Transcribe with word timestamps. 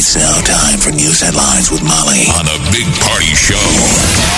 It's 0.00 0.16
now 0.16 0.40
time 0.40 0.80
for 0.80 0.88
news 0.96 1.20
headlines 1.20 1.70
with 1.70 1.84
Molly 1.84 2.24
on 2.32 2.48
the 2.48 2.56
Big 2.72 2.88
Party 3.04 3.36
Show 3.36 3.60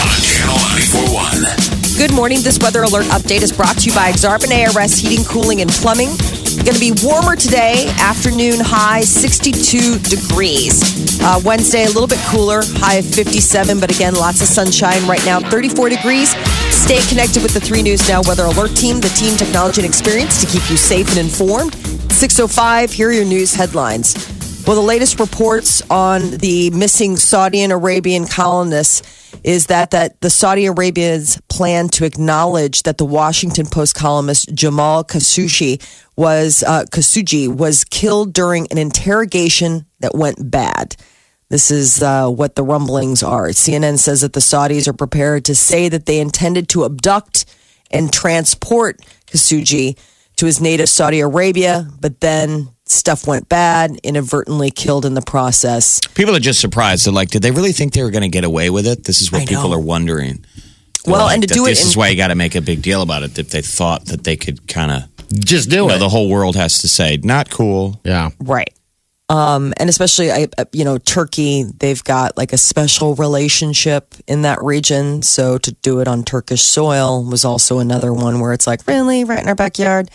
on 0.03 0.19
Channel 0.19 0.59
941. 0.91 1.95
Good 1.95 2.11
morning. 2.11 2.43
This 2.43 2.59
weather 2.59 2.83
alert 2.83 3.07
update 3.15 3.47
is 3.47 3.53
brought 3.53 3.79
to 3.79 3.87
you 3.87 3.95
by 3.95 4.11
Exarban 4.11 4.51
ARS 4.51 4.99
Heating, 4.99 5.25
Cooling, 5.25 5.61
and 5.61 5.71
Plumbing. 5.71 6.11
Going 6.67 6.75
to 6.75 6.83
be 6.83 6.91
warmer 7.07 7.39
today. 7.39 7.87
Afternoon 8.03 8.59
high 8.59 9.07
62 9.07 10.03
degrees. 10.03 10.83
Uh, 11.23 11.39
Wednesday 11.47 11.87
a 11.87 11.95
little 11.95 12.11
bit 12.11 12.19
cooler, 12.27 12.67
high 12.83 12.99
of 12.99 13.07
57, 13.07 13.79
but 13.79 13.95
again 13.95 14.19
lots 14.19 14.43
of 14.43 14.51
sunshine 14.51 15.07
right 15.07 15.23
now. 15.25 15.39
34 15.39 15.95
degrees. 15.95 16.35
Stay 16.75 16.99
connected 17.07 17.39
with 17.39 17.55
the 17.55 17.63
Three 17.63 17.87
News 17.87 18.03
Now 18.11 18.19
Weather 18.27 18.51
Alert 18.51 18.75
Team, 18.75 18.99
the 18.99 19.15
team 19.15 19.39
technology 19.39 19.79
and 19.79 19.89
experience 19.89 20.43
to 20.43 20.47
keep 20.51 20.67
you 20.67 20.77
safe 20.77 21.07
and 21.15 21.23
informed. 21.23 21.79
605. 22.11 22.91
Here 22.91 23.11
are 23.11 23.13
your 23.13 23.25
news 23.25 23.55
headlines. 23.55 24.42
Well, 24.65 24.77
the 24.77 24.83
latest 24.83 25.19
reports 25.19 25.83
on 25.91 26.31
the 26.31 26.71
missing 26.71 27.17
Saudi 27.17 27.65
Arabian 27.65 28.27
colonists 28.27 29.03
is 29.43 29.67
that 29.67 29.91
that 29.91 30.21
the 30.21 30.31
Saudi 30.31 30.67
Arabians 30.67 31.41
plan 31.49 31.89
to 31.89 32.05
acknowledge 32.05 32.85
that 32.85 32.97
the 32.97 33.05
Washington 33.05 33.67
Post 33.67 33.97
columnist 33.97 34.55
Jamal 34.55 35.03
Khashoggi 35.03 35.85
was 36.17 36.63
uh, 36.63 36.85
Khashoggi 36.93 37.49
was 37.49 37.83
killed 37.83 38.33
during 38.33 38.69
an 38.71 38.79
interrogation 38.79 39.85
that 39.99 40.15
went 40.15 40.49
bad. 40.49 40.95
This 41.49 41.73
is 41.73 42.01
uh, 42.01 42.29
what 42.29 42.55
the 42.55 42.63
rumblings 42.63 43.25
are. 43.25 43.49
CNN 43.49 43.99
says 43.99 44.21
that 44.21 44.33
the 44.33 44.41
Saudis 44.41 44.87
are 44.87 44.93
prepared 44.93 45.45
to 45.47 45.57
say 45.57 45.89
that 45.89 46.07
they 46.07 46.21
intended 46.21 46.69
to 46.69 46.85
abduct 46.85 47.47
and 47.91 48.13
transport 48.13 49.01
Khashoggi 49.27 49.99
to 50.37 50.47
his 50.47 50.61
native 50.61 50.89
Saudi 50.89 51.19
Arabia, 51.19 51.89
but 52.01 52.21
then 52.21 52.69
stuff 52.93 53.27
went 53.27 53.49
bad, 53.49 53.99
inadvertently 54.03 54.71
killed 54.71 55.05
in 55.05 55.15
the 55.15 55.23
process. 55.23 56.01
People 56.15 56.35
are 56.37 56.41
just 56.41 56.61
surprised. 56.61 57.07
They're 57.07 57.13
like, 57.13 57.31
did 57.31 57.43
they 57.43 57.51
really 57.51 57.73
think 57.73 57.93
they 57.93 58.03
were 58.03 58.11
going 58.11 58.23
to 58.23 58.29
get 58.29 58.45
away 58.45 58.71
with 58.71 58.87
it? 58.87 59.05
This 59.05 59.21
is 59.23 59.33
what 59.33 59.43
I 59.43 59.47
people 59.47 59.71
know. 59.71 59.77
are 59.77 59.81
wondering. 59.81 60.45
They're 61.05 61.13
Well, 61.13 61.27
like, 61.27 61.35
and 61.35 61.43
to 61.43 61.49
that 61.49 61.55
do 61.55 61.65
it 61.67 61.71
This 61.71 61.85
is 61.85 61.97
why 61.97 62.09
you 62.09 62.17
got 62.17 62.29
to 62.29 62.35
make 62.37 62.55
a 62.55 62.61
big 62.61 62.83
deal 62.83 63.03
about 63.03 63.23
it. 63.23 63.39
If 63.39 63.51
they 63.51 63.63
thought 63.63 64.07
that 64.07 64.25
they 64.25 64.37
could 64.37 64.69
kind 64.69 64.93
of, 64.93 65.03
Just 65.45 65.71
do 65.71 65.77
you 65.77 65.87
know, 65.89 65.95
it. 65.95 65.99
the 65.99 66.09
whole 66.09 66.29
world 66.29 66.55
has 66.57 66.79
to 66.81 66.89
say, 66.89 67.19
not 67.23 67.51
cool. 67.51 68.01
yeah. 68.05 68.31
Right. 68.39 68.73
Um, 69.29 69.73
and 69.79 69.89
especially, 69.89 70.31
I, 70.31 70.49
uh, 70.59 70.67
you 70.73 70.85
know, 70.85 70.99
Turkey, 70.99 71.63
they've 71.65 72.03
got 72.05 72.37
like 72.37 72.53
a 72.53 72.59
special 72.59 73.15
relationship 73.15 74.15
in 74.27 74.43
that 74.43 74.63
region. 74.63 75.23
So 75.23 75.57
to 75.57 75.73
do 75.81 76.01
it 76.01 76.09
on 76.09 76.23
Turkish 76.23 76.61
soil 76.63 77.25
was 77.25 77.43
also 77.45 77.79
another 77.79 78.13
one 78.13 78.41
where 78.41 78.53
it's 78.53 78.67
like, 78.67 78.87
really, 78.87 79.25
right 79.25 79.41
in 79.43 79.49
our 79.49 79.55
backyard. 79.55 80.11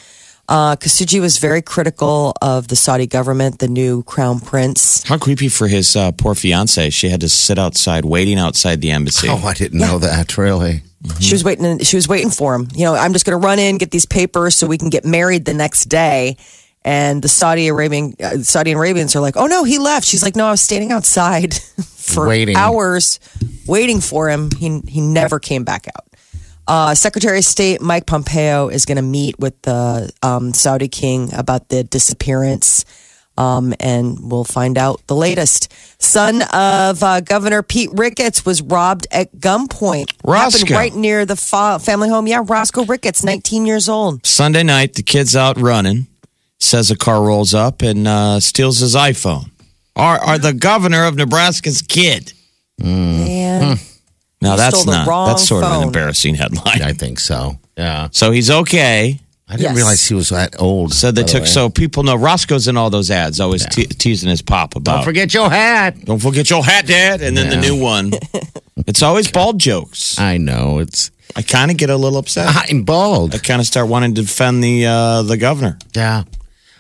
Uh, 0.49 0.77
Khashoggi 0.77 1.19
was 1.19 1.39
very 1.39 1.61
critical 1.61 2.33
of 2.41 2.69
the 2.69 2.75
Saudi 2.75 3.05
government, 3.05 3.59
the 3.59 3.67
new 3.67 4.03
crown 4.03 4.39
prince. 4.39 5.03
How 5.03 5.17
creepy 5.17 5.49
for 5.49 5.67
his 5.67 5.95
uh, 5.95 6.13
poor 6.13 6.35
fiance. 6.35 6.89
She 6.91 7.09
had 7.09 7.19
to 7.21 7.29
sit 7.29 7.59
outside, 7.59 8.05
waiting 8.05 8.39
outside 8.39 8.79
the 8.79 8.91
embassy. 8.91 9.27
Oh, 9.29 9.37
I 9.45 9.53
didn't 9.53 9.79
know 9.79 9.99
that. 9.99 10.37
Really? 10.37 10.83
She 11.19 11.33
was 11.33 11.43
waiting. 11.43 11.79
She 11.79 11.95
was 11.97 12.07
waiting 12.07 12.29
for 12.29 12.55
him. 12.55 12.67
You 12.73 12.85
know, 12.85 12.95
I'm 12.95 13.13
just 13.13 13.25
going 13.25 13.39
to 13.39 13.45
run 13.45 13.59
in, 13.59 13.77
get 13.77 13.91
these 13.91 14.05
papers, 14.05 14.55
so 14.55 14.67
we 14.67 14.77
can 14.77 14.89
get 14.89 15.03
married 15.05 15.45
the 15.45 15.53
next 15.53 15.85
day. 15.85 16.37
And 16.83 17.21
the 17.21 17.27
Saudi 17.27 17.67
Arabian 17.67 18.13
uh, 18.23 18.37
Saudi 18.37 18.71
Arabians 18.71 19.15
are 19.15 19.19
like, 19.19 19.35
"Oh 19.35 19.47
no, 19.47 19.65
he 19.65 19.77
left." 19.77 20.07
She's 20.07 20.23
like, 20.23 20.35
"No, 20.37 20.47
I 20.47 20.51
was 20.51 20.61
standing 20.61 20.91
outside 20.93 21.53
for 21.85 22.25
Waiting. 22.27 22.55
hours, 22.55 23.19
waiting 23.67 23.99
for 23.99 24.29
him. 24.29 24.49
He 24.57 24.81
he 24.87 25.01
never 25.01 25.39
came 25.39 25.65
back 25.65 25.87
out." 25.93 26.06
Uh, 26.67 26.93
Secretary 26.93 27.37
of 27.37 27.45
State 27.45 27.81
Mike 27.81 28.05
Pompeo 28.05 28.67
is 28.67 28.85
going 28.85 28.97
to 28.97 29.01
meet 29.01 29.39
with 29.39 29.59
the 29.61 30.11
um, 30.21 30.53
Saudi 30.53 30.87
king 30.87 31.33
about 31.33 31.69
the 31.69 31.83
disappearance. 31.83 32.83
Um, 33.37 33.75
and 33.79 34.17
we'll 34.31 34.43
find 34.43 34.79
out 34.79 35.05
the 35.05 35.15
latest. 35.15 35.71
Son 36.01 36.41
of 36.51 37.03
uh, 37.03 37.21
Governor 37.21 37.61
Pete 37.61 37.91
Ricketts 37.93 38.43
was 38.45 38.63
robbed 38.63 39.05
at 39.11 39.31
gunpoint. 39.37 40.11
Happened 40.27 40.71
right 40.71 40.95
near 40.95 41.23
the 41.23 41.35
fa- 41.35 41.77
family 41.79 42.09
home. 42.09 42.25
Yeah, 42.25 42.41
Roscoe 42.43 42.83
Ricketts, 42.85 43.23
19 43.23 43.67
years 43.67 43.87
old. 43.87 44.25
Sunday 44.25 44.63
night, 44.63 44.95
the 44.95 45.03
kid's 45.03 45.35
out 45.35 45.57
running. 45.61 46.07
Says 46.59 46.89
a 46.89 46.97
car 46.97 47.23
rolls 47.23 47.53
up 47.53 47.83
and 47.83 48.07
uh, 48.07 48.39
steals 48.39 48.79
his 48.79 48.95
iPhone. 48.95 49.51
Are, 49.95 50.17
are 50.17 50.39
the 50.39 50.53
governor 50.53 51.05
of 51.05 51.15
Nebraska's 51.15 51.83
kid? 51.83 52.33
Man. 52.79 53.77
Now 54.41 54.51
He 54.51 54.57
that's 54.57 54.85
not. 54.85 55.07
wrong 55.07 55.27
That's 55.29 55.47
sort 55.47 55.63
of 55.63 55.81
an 55.81 55.83
embarrassing 55.87 56.35
headline. 56.35 56.81
I 56.81 56.93
think 56.93 57.19
so. 57.19 57.59
Yeah. 57.77 58.09
So 58.11 58.31
he's 58.31 58.49
okay. 58.49 59.19
I 59.49 59.53
didn't 59.53 59.63
Yes. 59.69 59.75
realize 59.77 60.05
he 60.05 60.13
was 60.13 60.29
that 60.29 60.55
old. 60.59 60.93
So 60.93 61.09
they 61.11 61.21
by 61.21 61.27
the 61.27 61.39
took. 61.39 61.47
So 61.47 61.69
people 61.69 62.03
know 62.03 62.15
Roscoe's 62.15 62.67
in 62.67 62.75
all 62.75 62.89
those 62.89 63.09
ads, 63.09 63.39
always 63.39 63.65
te- 63.65 63.85
teasing 63.85 64.29
his 64.29 64.41
pop 64.41 64.75
about. 64.75 64.95
Don't 64.97 65.03
forget 65.05 65.33
your 65.33 65.49
hat. 65.49 66.03
Don't 66.03 66.19
forget 66.21 66.49
your 66.49 66.63
hat, 66.65 66.85
Dad. 66.85 67.21
And 67.21 67.35
then 67.37 67.49
the 67.49 67.55
new 67.55 67.79
one. 67.79 68.11
it's 68.87 69.01
always 69.01 69.31
bald 69.31 69.57
jokes. 69.59 70.19
I 70.19 70.37
know. 70.37 70.79
It's 70.79 71.11
I 71.35 71.43
kind 71.43 71.71
of 71.71 71.77
get 71.77 71.89
a 71.89 71.95
little 71.95 72.19
upset. 72.19 72.47
I'm 72.69 72.83
bald. 72.83 73.35
I 73.35 73.37
kind 73.37 73.61
of 73.61 73.67
start 73.67 73.87
wanting 73.87 74.15
to 74.15 74.21
defend 74.21 74.63
the 74.63 74.85
uh, 74.85 75.21
the 75.23 75.37
governor. 75.37 75.77
Yeah. 75.95 76.23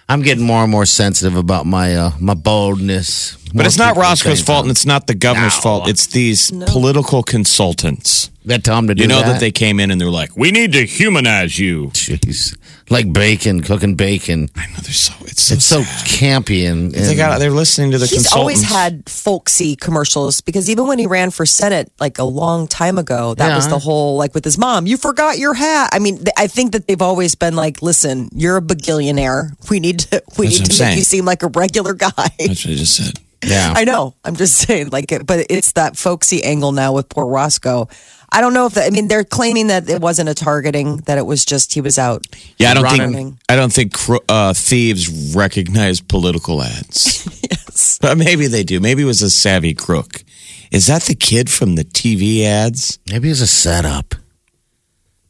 I'm 0.09 0.21
getting 0.21 0.43
more 0.45 0.61
and 0.63 0.71
more 0.71 0.85
sensitive 0.85 1.35
about 1.37 1.65
my 1.65 1.95
uh, 1.95 2.11
my 2.19 2.33
baldness. 2.33 3.37
But 3.53 3.65
it's 3.65 3.77
not 3.77 3.89
people 3.93 4.03
Roscoe's 4.03 4.41
fault, 4.41 4.63
and 4.65 4.71
it's 4.71 4.85
not 4.85 5.07
the 5.07 5.13
governor's 5.15 5.55
No. 5.55 5.61
fault. 5.61 5.87
It's 5.89 6.07
these 6.07 6.51
political 6.67 7.23
consultants. 7.23 8.29
that 8.45 8.63
tell 8.63 8.77
him 8.79 8.87
to 8.87 8.95
do 8.95 9.01
You 9.01 9.09
know 9.09 9.19
that. 9.19 9.25
that. 9.33 9.39
they 9.41 9.51
came 9.51 9.77
in 9.77 9.91
and 9.91 9.99
they're 9.99 10.09
like, 10.09 10.37
"We 10.37 10.51
need 10.51 10.71
to 10.71 10.85
humanize 10.85 11.59
you." 11.59 11.91
Jeez, 11.93 12.55
like 12.89 13.11
bacon, 13.11 13.61
cooking 13.61 13.95
bacon. 13.95 14.47
I 14.55 14.67
know 14.67 14.77
they're 14.83 14.93
so. 14.93 15.11
It's 15.25 15.41
so. 15.43 15.55
It's 15.55 15.65
so 15.65 15.81
campy 15.81 16.65
and, 16.71 16.93
they 16.93 17.13
got. 17.15 17.39
They're 17.39 17.51
listening 17.51 17.91
to 17.91 17.97
the 17.97 18.05
He's 18.05 18.19
consultants. 18.23 18.37
always 18.37 18.63
had 18.63 19.03
folksy 19.09 19.75
commercials 19.75 20.39
because 20.39 20.69
even 20.69 20.87
when 20.87 20.97
he 20.97 21.07
ran 21.07 21.29
for 21.29 21.45
Senate 21.45 21.91
like 21.99 22.19
a 22.19 22.23
long 22.23 22.67
time 22.69 22.97
ago, 22.97 23.33
that 23.35 23.53
was 23.53 23.65
Yeah. 23.65 23.71
the 23.71 23.79
whole 23.79 24.15
like 24.15 24.33
with 24.33 24.45
his 24.45 24.57
mom, 24.57 24.87
you 24.87 24.95
forgot 24.95 25.37
your 25.37 25.53
hat. 25.53 25.89
I 25.91 25.99
mean, 25.99 26.15
th- 26.19 26.29
I 26.37 26.47
think 26.47 26.71
that 26.71 26.87
they've 26.87 27.01
always 27.01 27.35
been 27.35 27.55
like, 27.57 27.81
listen, 27.81 28.29
you're 28.33 28.55
a 28.55 28.61
bagillionaire. 28.61 29.51
We 29.69 29.81
need 29.81 29.99
to 29.99 30.23
we 30.37 30.45
That's 30.47 30.59
need 30.59 30.67
what 30.69 30.71
to 30.77 30.83
I'm 30.85 30.89
make 30.91 30.97
you 30.99 31.03
saying. 31.03 31.19
seem 31.21 31.25
like 31.25 31.43
a 31.43 31.47
regular 31.49 31.93
guy. 31.93 32.11
That's 32.39 32.63
what 32.63 32.71
I 32.71 32.75
just 32.75 32.95
said. 32.95 33.19
Yeah. 33.43 33.73
I 33.75 33.83
know. 33.83 34.15
I'm 34.23 34.35
just 34.35 34.55
saying, 34.67 34.89
like, 34.89 35.11
it- 35.11 35.25
but 35.25 35.45
it's 35.49 35.73
that 35.73 35.97
folksy 35.97 36.43
angle 36.43 36.71
now 36.71 36.93
with 36.93 37.09
poor 37.09 37.25
Roscoe. 37.25 37.87
I 38.29 38.41
don't 38.41 38.53
know 38.53 38.65
if 38.65 38.73
that. 38.73 38.85
I 38.87 38.89
mean, 38.89 39.07
they're 39.07 39.23
claiming 39.23 39.67
that 39.67 39.89
it 39.89 40.01
wasn't 40.01 40.27
a 40.27 40.33
targeting; 40.33 40.97
that 41.05 41.17
it 41.17 41.25
was 41.25 41.45
just 41.45 41.73
he 41.73 41.79
was 41.79 41.97
out. 41.97 42.25
Yeah, 42.57 42.71
I 42.71 42.73
don't 42.73 42.83
running. 42.83 43.13
think. 43.13 43.35
I 43.47 43.55
don't 43.55 43.71
think 43.71 43.93
uh, 44.27 44.53
thieves 44.53 45.33
recognize 45.35 46.01
political 46.01 46.61
ads. 46.61 47.25
Yes. 47.49 47.97
But 48.01 48.17
maybe 48.17 48.47
they 48.47 48.63
do. 48.63 48.79
Maybe 48.81 49.03
it 49.03 49.05
was 49.05 49.21
a 49.21 49.29
savvy 49.29 49.73
crook. 49.73 50.23
Is 50.71 50.87
that 50.87 51.03
the 51.03 51.15
kid 51.15 51.49
from 51.49 51.75
the 51.75 51.85
TV 51.85 52.43
ads? 52.43 52.97
Maybe 53.09 53.29
it's 53.29 53.39
a 53.39 53.47
setup. 53.47 54.15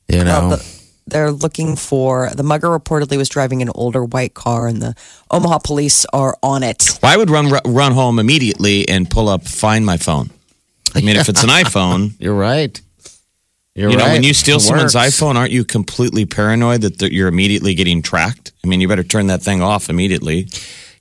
You 0.07 0.23
know, 0.23 0.39
Well, 0.39 0.49
the, 0.57 0.76
they're 1.07 1.31
looking 1.31 1.75
for 1.75 2.29
the 2.35 2.43
mugger. 2.43 2.67
Reportedly, 2.67 3.17
was 3.17 3.29
driving 3.29 3.61
an 3.61 3.69
older 3.75 4.03
white 4.03 4.33
car, 4.33 4.67
and 4.67 4.81
the 4.81 4.95
Omaha 5.31 5.59
police 5.59 6.05
are 6.13 6.37
on 6.43 6.63
it. 6.63 6.89
Well, 7.01 7.11
I 7.13 7.17
would 7.17 7.29
run 7.29 7.51
run 7.65 7.91
home 7.93 8.19
immediately 8.19 8.87
and 8.87 9.09
pull 9.09 9.29
up 9.29 9.43
find 9.47 9.85
my 9.85 9.97
phone. 9.97 10.29
I 10.95 11.01
mean, 11.01 11.15
if 11.17 11.29
it's 11.29 11.43
an 11.43 11.49
iPhone, 11.63 12.13
you're 12.19 12.33
right. 12.35 12.79
You're 13.75 13.91
you 13.91 13.97
know, 13.97 14.05
right. 14.05 14.13
when 14.13 14.23
you 14.23 14.33
steal 14.33 14.57
It 14.57 14.61
someone's 14.61 14.95
works. 14.95 15.19
iPhone, 15.19 15.35
aren't 15.35 15.51
you 15.51 15.63
completely 15.63 16.25
paranoid 16.25 16.81
that 16.81 17.11
you're 17.11 17.27
immediately 17.27 17.75
getting 17.75 18.01
tracked? 18.01 18.51
I 18.63 18.67
mean, 18.67 18.81
you 18.81 18.87
better 18.87 19.03
turn 19.03 19.27
that 19.27 19.43
thing 19.43 19.61
off 19.61 19.87
immediately, 19.89 20.47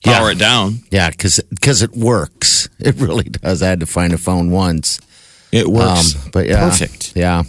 power 0.04 0.26
Yeah. 0.26 0.32
it 0.32 0.38
down. 0.38 0.80
Yeah, 0.90 1.08
because 1.08 1.38
it 1.82 1.96
works. 1.96 2.68
It 2.78 2.96
really 2.96 3.24
does. 3.24 3.62
I 3.62 3.68
had 3.68 3.80
to 3.80 3.86
find 3.86 4.12
a 4.12 4.18
phone 4.18 4.50
once. 4.50 5.00
It 5.52 5.66
works. 5.66 6.14
Um, 6.16 6.30
but 6.34 6.46
yeah, 6.46 6.68
perfect. 6.68 7.14
Yeah, 7.16 7.44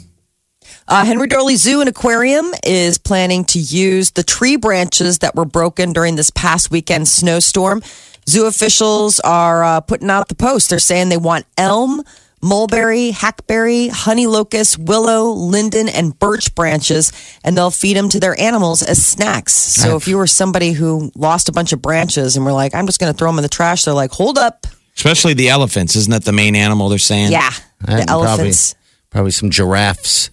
Uh, 0.89 1.03
Henry 1.03 1.27
Doorly 1.27 1.57
Zoo 1.57 1.81
and 1.81 1.89
Aquarium 1.89 2.45
is 2.63 2.97
planning 2.97 3.43
to 3.45 3.59
use 3.59 4.11
the 4.11 4.23
tree 4.23 4.55
branches 4.55 5.19
that 5.19 5.35
were 5.35 5.43
broken 5.43 5.91
during 5.91 6.15
this 6.15 6.29
past 6.29 6.71
weekend 6.71 7.09
snowstorm. 7.09 7.81
Zoo 8.29 8.45
officials 8.45 9.19
are 9.19 9.63
uh, 9.65 9.81
putting 9.81 10.09
out 10.09 10.29
the 10.29 10.35
post. 10.35 10.69
They're 10.69 10.79
saying 10.79 11.09
they 11.09 11.17
want 11.17 11.45
elm, 11.57 12.03
mulberry, 12.41 13.11
hackberry, 13.11 13.89
honey 13.89 14.27
locust, 14.27 14.77
willow, 14.77 15.25
linden, 15.31 15.89
and 15.89 16.17
birch 16.17 16.55
branches, 16.55 17.11
and 17.43 17.57
they'll 17.57 17.69
feed 17.69 17.97
them 17.97 18.07
to 18.09 18.19
their 18.21 18.39
animals 18.39 18.81
as 18.81 19.05
snacks. 19.05 19.53
So 19.53 19.97
if 19.97 20.07
you 20.07 20.15
were 20.15 20.27
somebody 20.27 20.71
who 20.71 21.11
lost 21.15 21.49
a 21.49 21.51
bunch 21.51 21.73
of 21.73 21.81
branches 21.81 22.37
and 22.37 22.45
were 22.45 22.53
like, 22.53 22.73
I'm 22.73 22.85
just 22.85 23.01
going 23.01 23.11
to 23.11 23.17
throw 23.17 23.29
them 23.29 23.39
in 23.39 23.43
the 23.43 23.49
trash, 23.49 23.83
they're 23.83 23.93
like, 23.93 24.11
hold 24.11 24.37
up. 24.37 24.65
Especially 24.95 25.33
the 25.33 25.49
elephants. 25.49 25.97
Isn't 25.97 26.11
that 26.11 26.23
the 26.23 26.31
main 26.31 26.55
animal 26.55 26.87
they're 26.87 26.97
saying? 26.97 27.33
Yeah, 27.33 27.51
the 27.81 27.91
And 27.91 28.09
elephants. 28.09 28.73
Probably, 28.73 29.09
probably 29.09 29.31
some 29.31 29.49
giraffes 29.49 30.29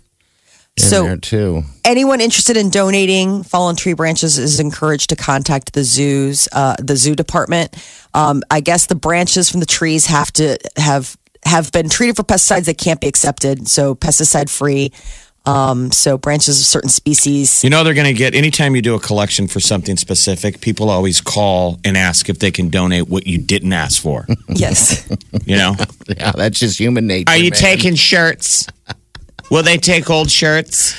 So- 0.79 1.05
there 1.05 1.17
too. 1.17 1.65
anyone 1.85 2.21
interested 2.21 2.57
in 2.57 2.69
donating 2.71 3.43
fallen 3.45 3.77
tree 3.77 3.93
branches 3.93 4.39
is 4.39 4.59
encouraged 4.61 5.11
to 5.11 5.17
contact 5.17 5.73
the 5.73 5.85
zoos, 5.85 6.49
uh, 6.53 6.75
the 6.83 6.97
zoo 6.97 7.15
department. 7.15 7.75
Um, 8.13 8.43
I 8.51 8.61
guess 8.61 8.87
the 8.87 8.95
branches 8.97 9.49
from 9.51 9.61
the 9.61 9.67
trees 9.67 10.07
have 10.07 10.33
to 10.35 10.59
have 10.77 11.17
have 11.47 11.71
been 11.73 11.89
treated 11.91 12.17
for 12.17 12.23
pesticides 12.23 12.65
that 12.65 12.79
can't 12.79 13.01
be 13.01 13.07
accepted, 13.07 13.69
so 13.69 13.95
pesticide 13.95 14.49
free. 14.51 14.93
Um, 15.47 15.93
so 15.93 16.17
branches 16.17 16.59
of 16.59 16.65
certain 16.65 16.89
species. 16.89 17.63
You 17.63 17.69
know 17.69 17.85
they're 17.85 17.93
going 17.93 18.07
to 18.07 18.15
get 18.15 18.35
anytime 18.35 18.75
you 18.75 18.81
do 18.81 18.95
a 18.95 18.99
collection 18.99 19.47
for 19.47 19.61
something 19.61 19.99
specific, 19.99 20.63
people 20.63 20.89
always 20.89 21.21
call 21.21 21.79
and 21.85 21.99
ask 21.99 22.31
if 22.31 22.39
they 22.39 22.51
can 22.51 22.71
donate 22.71 23.09
what 23.11 23.27
you 23.27 23.37
didn't 23.37 23.75
ask 23.75 24.01
for. 24.01 24.27
Yes, 24.49 25.07
You 25.45 25.57
know, 25.59 25.77
Yeah, 26.17 26.33
that's 26.33 26.59
just 26.59 26.79
human 26.81 27.07
nature. 27.07 27.25
are 27.31 27.37
you 27.37 27.51
man. 27.51 27.61
taking 27.61 27.95
shirts? 27.95 28.67
Will 29.55 29.63
they 29.63 29.79
take 29.79 30.11
old 30.11 30.33
shirts? 30.33 30.97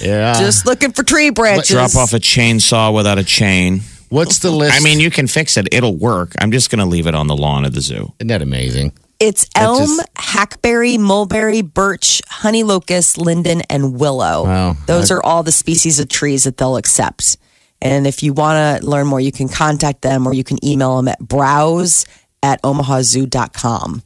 Yeah. 0.00 0.32
just 0.32 0.64
looking 0.64 0.92
for 0.92 1.02
tree 1.02 1.28
branches. 1.28 1.68
Drop 1.68 1.94
off 1.96 2.14
a 2.14 2.18
chainsaw 2.18 2.94
without 2.94 3.18
a 3.18 3.22
chain. 3.22 3.80
What's 4.08 4.38
the 4.38 4.50
list? 4.50 4.74
I 4.74 4.82
mean, 4.82 5.00
you 5.00 5.10
can 5.10 5.26
fix 5.26 5.58
it; 5.58 5.68
it'll 5.70 5.94
work. 5.94 6.32
I'm 6.38 6.50
just 6.50 6.70
going 6.70 6.78
to 6.78 6.86
leave 6.86 7.06
it 7.06 7.14
on 7.14 7.26
the 7.26 7.36
lawn 7.36 7.66
of 7.66 7.74
the 7.74 7.82
zoo. 7.82 8.14
isn't 8.18 8.28
that 8.28 8.40
amazing? 8.40 8.94
It's 9.18 9.46
elm, 9.54 9.80
just- 9.98 10.08
hackberry, 10.16 10.96
mulberry, 10.96 11.60
birch, 11.60 12.22
honey 12.26 12.62
locust, 12.62 13.18
linden, 13.18 13.60
and 13.68 14.00
willow. 14.00 14.44
Wow. 14.44 14.76
Those 14.86 15.10
are 15.10 15.22
all 15.22 15.42
the 15.42 15.52
species 15.52 16.00
of 16.00 16.08
trees 16.08 16.44
that 16.44 16.56
they'll 16.56 16.78
accept. 16.78 17.36
And 17.82 18.06
if 18.06 18.22
you 18.22 18.32
want 18.32 18.80
to 18.80 18.88
learn 18.88 19.08
more, 19.08 19.20
you 19.20 19.30
can 19.30 19.50
contact 19.50 20.00
them 20.00 20.26
or 20.26 20.32
you 20.32 20.42
can 20.42 20.64
email 20.64 20.96
them 20.96 21.08
at 21.08 21.18
browse 21.18 22.06
at 22.42 22.62
omahazoo.com. 22.62 24.02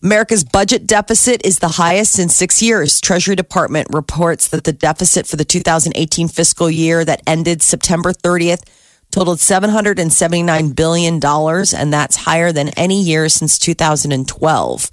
America's 0.00 0.44
budget 0.44 0.86
deficit 0.86 1.44
is 1.44 1.58
the 1.58 1.66
highest 1.66 2.20
in 2.20 2.28
six 2.28 2.62
years. 2.62 3.00
Treasury 3.00 3.34
Department 3.34 3.88
reports 3.90 4.46
that 4.48 4.62
the 4.62 4.72
deficit 4.72 5.26
for 5.26 5.34
the 5.34 5.44
2018 5.44 6.28
fiscal 6.28 6.70
year 6.70 7.04
that 7.04 7.20
ended 7.26 7.62
September 7.62 8.12
30th 8.12 8.62
totaled 9.10 9.38
$779 9.38 10.76
billion, 10.76 11.14
and 11.24 11.92
that's 11.92 12.14
higher 12.14 12.52
than 12.52 12.68
any 12.70 13.02
year 13.02 13.28
since 13.28 13.58
2012. 13.58 14.90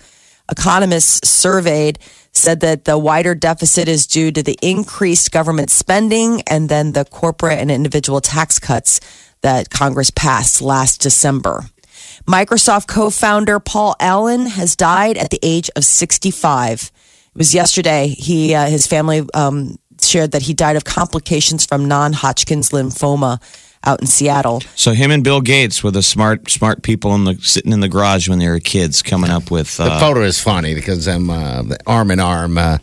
Economists 0.50 1.30
surveyed 1.30 2.00
said 2.31 2.62
that 2.62 2.86
the 2.86 2.98
wider 2.98 3.36
deficit 3.36 3.88
is 3.88 4.07
due 4.07 4.31
to 4.31 4.42
the 4.42 4.57
increased 4.63 5.31
government 5.31 5.69
spending 5.69 6.42
and 6.48 6.68
then 6.68 6.94
the 6.94 7.06
corporate 7.06 7.60
and 7.60 7.69
individual 7.69 8.22
tax 8.22 8.57
cuts 8.57 9.00
that 9.42 9.69
Congress 9.69 10.10
passed 10.10 10.63
last 10.63 11.00
December. 11.02 11.66
Microsoft 12.28 12.88
co 12.88 13.10
founder 13.10 13.60
Paul 13.60 13.96
Allen 14.00 14.46
has 14.48 14.76
died 14.76 15.18
at 15.18 15.30
the 15.30 15.40
age 15.44 15.70
of 15.76 15.84
65. 15.84 16.92
It 17.34 17.38
was 17.38 17.54
yesterday. 17.54 18.08
He, 18.08 18.54
uh, 18.56 18.68
his 18.68 18.88
family 18.88 19.24
um, 19.34 19.78
shared 20.02 20.32
that 20.32 20.44
he 20.44 20.54
died 20.54 20.76
of 20.76 20.86
complications 20.86 21.66
from 21.66 21.86
non 21.88 22.14
Hodgkin's 22.14 22.70
lymphoma 22.70 23.42
out 23.84 24.02
in 24.02 24.08
Seattle. 24.08 24.62
So 24.76 24.94
him 24.94 25.12
and 25.12 25.24
Bill 25.24 25.42
Gates 25.42 25.84
were 25.84 25.92
the 25.92 26.02
smart, 26.02 26.50
smart 26.50 26.82
people 26.82 27.14
in 27.14 27.26
the 27.26 27.36
sitting 27.42 27.72
in 27.72 27.82
the 27.82 27.90
garage 27.90 28.28
when 28.28 28.40
they 28.40 28.48
were 28.48 28.60
kids, 28.60 29.02
coming 29.04 29.30
up 29.30 29.52
with. 29.52 29.78
The 29.78 29.84
Uh, 29.84 30.00
photo 30.00 30.22
is 30.24 30.40
funny 30.42 30.74
because 30.74 31.08
I'm 31.08 31.30
uh, 31.30 31.64
arm 31.86 32.10
in 32.10 32.20
arm 32.20 32.58
uh, 32.58 32.80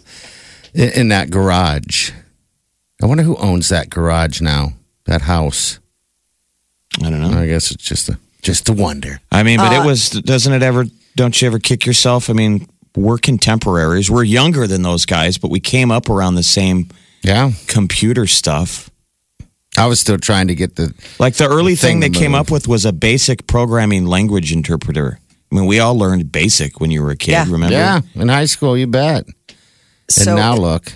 in, 0.75 0.91
in 0.91 1.09
that 1.09 1.31
garage. 1.31 2.13
I 3.03 3.07
wonder 3.07 3.25
who 3.25 3.37
owns 3.39 3.69
that 3.71 3.91
garage 3.91 4.41
now, 4.41 4.75
that 5.07 5.23
house. 5.23 5.81
I 7.03 7.11
don't 7.11 7.21
know. 7.21 7.37
I 7.37 7.47
guess 7.47 7.73
it's 7.73 7.83
just 7.83 8.09
a 8.09 8.19
just 8.43 8.67
to 8.67 8.73
wonder. 8.73 9.21
I 9.31 9.43
mean, 9.43 9.61
Uh, 9.61 9.69
but 9.69 9.73
it 9.83 9.87
was. 9.87 10.11
Doesn't 10.11 10.53
it 10.53 10.63
ever? 10.63 10.87
Don't 11.17 11.41
you 11.41 11.47
ever 11.47 11.59
kick 11.59 11.87
yourself? 11.87 12.29
I 12.29 12.33
mean, 12.33 12.67
we're 12.97 13.19
contemporaries. 13.19 14.11
We're 14.11 14.25
younger 14.25 14.67
than 14.67 14.83
those 14.83 15.07
guys, 15.07 15.39
but 15.39 15.51
we 15.51 15.61
came 15.61 15.91
up 15.91 16.09
around 16.11 16.35
the 16.35 16.43
same 16.43 16.89
Yeah, 17.23 17.53
computer 17.67 18.27
stuff. 18.27 18.91
I 19.79 19.87
was 19.87 20.01
still 20.01 20.19
trying 20.19 20.49
to 20.49 20.55
get 20.55 20.77
the. 20.77 20.93
Like 21.19 21.35
the 21.35 21.49
early 21.49 21.75
thing 21.77 22.01
Thing 22.01 22.13
they 22.13 22.19
came 22.19 22.35
up 22.35 22.51
with 22.51 22.69
was 22.69 22.85
a 22.85 22.93
basic 22.93 23.47
programming 23.47 24.07
language 24.07 24.53
interpreter. 24.53 25.19
I 25.51 25.55
mean, 25.55 25.67
we 25.67 25.81
all 25.81 25.97
learned 25.97 26.33
basic 26.33 26.81
when 26.81 26.91
you 26.91 27.03
were 27.03 27.11
a 27.11 27.17
kid. 27.17 27.33
Yeah. 27.33 27.45
Remember? 27.49 27.75
Yeah, 27.75 28.01
in 28.15 28.29
high 28.29 28.47
school, 28.47 28.77
you 28.77 28.87
bet. 28.87 29.25
So 30.11 30.33
and 30.33 30.37
now 30.37 30.57
look, 30.57 30.93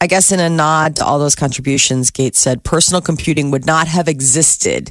I 0.00 0.06
guess 0.06 0.32
in 0.32 0.40
a 0.40 0.48
nod 0.50 0.96
to 0.96 1.04
all 1.04 1.18
those 1.18 1.34
contributions, 1.34 2.10
Gates 2.10 2.38
said 2.38 2.64
personal 2.64 3.00
computing 3.00 3.50
would 3.50 3.66
not 3.66 3.86
have 3.88 4.08
existed 4.08 4.90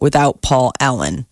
without 0.00 0.42
Paul 0.42 0.72
Allen. 0.80 1.26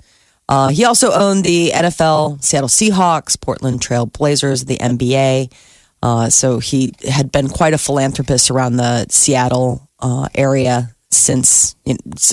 Uh, 0.51 0.69
he 0.69 0.85
also 0.85 1.13
owned 1.13 1.45
the 1.45 1.71
NFL, 1.71 2.43
Seattle 2.43 2.69
Seahawks, 2.69 3.41
Portland 3.41 3.81
Trail 3.81 4.05
Blazers, 4.07 4.65
the 4.65 4.77
NBA. 4.79 5.53
Uh, 6.03 6.29
so 6.29 6.59
he 6.59 6.93
had 7.09 7.31
been 7.31 7.49
quite 7.49 7.73
a 7.73 7.79
philanthropist 7.79 8.51
around 8.51 8.77
the 8.77 9.07
Seattle 9.11 9.89
uh, 10.01 10.29
area 10.35 10.91
since. 11.13 11.77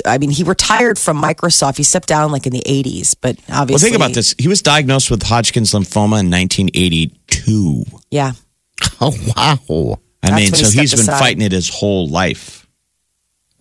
I 0.06 0.18
mean, 0.18 0.32
he 0.32 0.44
retired 0.44 0.98
from 0.98 1.22
Microsoft. 1.22 1.78
He 1.78 1.84
stepped 1.84 2.08
down 2.08 2.32
like 2.32 2.48
in 2.48 2.54
the 2.54 2.64
80s, 2.66 3.16
but 3.22 3.38
obviously. 3.50 3.74
Well, 3.74 3.80
think 3.80 3.96
about 3.96 4.14
this. 4.16 4.34
He 4.40 4.48
was 4.48 4.64
diagnosed 4.64 5.12
with 5.12 5.22
Hodgkin's 5.22 5.72
lymphoma 5.74 6.20
in 6.22 6.32
1982. 6.32 7.84
Yeah. 8.10 8.32
oh 9.02 9.16
wow, 9.36 10.00
I 10.24 10.30
That's 10.30 10.36
mean, 10.36 10.52
so 10.54 10.58
he 10.58 10.64
so 10.72 10.80
he's 10.82 10.92
been 10.92 11.00
aside. 11.02 11.20
fighting 11.20 11.42
it 11.42 11.52
his 11.52 11.70
whole 11.70 12.08
life. 12.08 12.68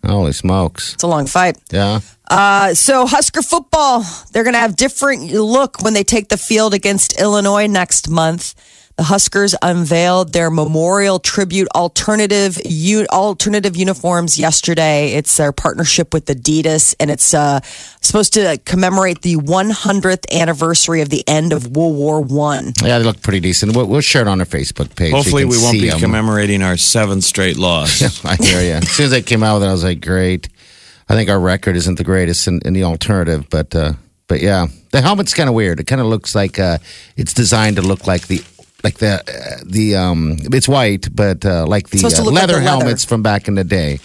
holy 0.05 0.33
smokes! 0.33 0.95
It's 0.95 1.03
a 1.03 1.07
long 1.07 1.27
fight. 1.27 1.57
Yeah, 1.73 2.01
Uh, 2.29 2.75
so 2.75 3.07
Husker 3.07 3.43
football, 3.43 4.05
they're 4.33 4.43
going 4.45 4.55
to 4.55 4.61
have 4.61 4.77
different 4.77 5.31
look 5.33 5.83
when 5.83 5.93
they 5.95 6.05
take 6.05 6.29
the 6.29 6.37
field 6.37 6.75
against 6.75 7.21
Illinois 7.21 7.67
next 7.67 8.09
month. 8.11 8.55
The 8.97 9.03
Huskers 9.03 9.55
unveiled 9.61 10.33
their 10.33 10.49
memorial 10.51 11.19
tribute 11.19 11.69
alternative 11.75 12.59
u- 12.65 13.07
alternative 13.13 13.77
uniforms 13.77 14.39
yesterday. 14.39 15.13
It's 15.13 15.37
their 15.37 15.53
partnership 15.53 16.15
with 16.15 16.25
Adidas, 16.25 16.95
and 16.99 17.11
it's 17.11 17.35
uh, 17.35 17.61
supposed 18.01 18.33
to 18.33 18.59
commemorate 18.65 19.21
the 19.21 19.37
100th 19.37 20.25
anniversary 20.33 21.03
of 21.03 21.11
the 21.11 21.23
end 21.29 21.53
of 21.53 21.77
World 21.77 21.95
War 21.95 22.23
One. 22.23 22.73
yeah, 22.83 22.99
they 22.99 23.05
look 23.05 23.21
pretty 23.21 23.41
decent. 23.41 23.77
We'll, 23.77 23.85
we'll 23.85 24.01
share 24.01 24.23
it 24.23 24.29
on 24.29 24.41
our 24.41 24.47
Facebook 24.47 24.97
page. 24.97 25.13
Hopefully, 25.13 25.43
can 25.43 25.51
we 25.51 25.59
won't 25.59 25.73
be 25.75 25.81
be 25.83 25.91
'em. 25.91 25.99
commemorating 26.01 26.63
our 26.63 26.79
seventh 26.79 27.25
straight 27.25 27.59
loss. 27.59 28.01
I 28.25 28.37
hear 28.37 28.63
you. 28.63 28.73
As 28.79 28.91
soon 28.91 29.05
as 29.05 29.11
they 29.11 29.21
came 29.21 29.43
out 29.43 29.57
with 29.57 29.65
it, 29.65 29.69
I 29.69 29.73
was 29.73 29.85
like, 29.85 30.01
great. 30.01 30.49
I 31.09 31.15
think 31.15 31.31
our 31.31 31.39
record 31.41 31.77
isn't 31.77 31.97
the 31.99 32.05
greatest 32.05 32.49
in, 32.49 32.61
in 32.65 32.73
the 32.73 32.83
alternative, 32.85 33.49
but 33.51 33.75
uh, 33.75 33.93
but 34.29 34.41
yeah, 34.41 34.67
the 34.93 35.01
helmet's 35.01 35.35
kind 35.35 35.49
of 35.49 35.55
weird. 35.55 35.79
It 35.81 35.85
kind 35.87 36.01
of 36.01 36.07
looks 36.09 36.35
like 36.35 36.59
uh, 36.59 36.79
it's 37.17 37.33
designed 37.33 37.77
to 37.77 37.83
look 37.83 38.07
like 38.07 38.27
the 38.27 38.43
like 38.83 38.99
the 38.99 39.21
uh, 39.23 39.63
the 39.65 39.97
um 39.97 40.37
it's 40.53 40.69
white, 40.69 41.09
but 41.15 41.45
uh, 41.45 41.65
like 41.67 41.91
the 41.91 41.99
supposed 41.99 42.17
to 42.17 42.23
uh, 42.23 42.25
look 42.27 42.35
like 42.35 42.43
leather 42.43 42.55
the 42.55 42.59
leather. 42.65 42.69
helmets 42.81 43.05
from 43.05 43.23
back 43.23 43.47
in 43.49 43.55
the 43.55 43.65
day. 43.65 44.01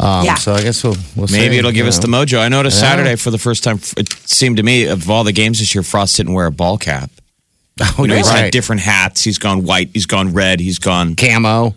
Um, 0.00 0.24
Yeah. 0.24 0.36
So 0.36 0.54
I 0.54 0.62
guess 0.62 0.82
we'll 0.82 0.96
we'll 1.16 1.28
Maybe 1.30 1.54
see, 1.54 1.58
it'll 1.58 1.70
give 1.70 1.84
you 1.84 1.88
us 1.88 1.98
the 1.98 2.08
mojo. 2.08 2.38
I 2.40 2.48
noticed 2.48 2.80
Yeah. 2.82 2.90
Saturday 2.90 3.16
for 3.16 3.30
the 3.30 3.38
first 3.38 3.62
time. 3.62 3.78
It 3.98 4.10
seemed 4.26 4.56
to 4.56 4.62
me 4.62 4.86
of 4.86 5.10
all 5.10 5.24
the 5.24 5.32
games 5.32 5.58
this 5.58 5.74
year, 5.74 5.82
Frost 5.82 6.16
didn't 6.16 6.32
wear 6.32 6.46
a 6.46 6.52
ball 6.52 6.78
cap. 6.78 7.10
Oh, 7.80 8.02
You 8.02 8.08
know, 8.08 8.16
he's 8.16 8.28
right. 8.28 8.44
had 8.44 8.52
different 8.52 8.82
hats. 8.82 9.22
He's 9.22 9.38
gone 9.38 9.64
white. 9.64 9.90
He's 9.94 10.06
gone 10.06 10.32
red. 10.34 10.60
He's 10.60 10.78
gone 10.78 11.14
camo. 11.16 11.74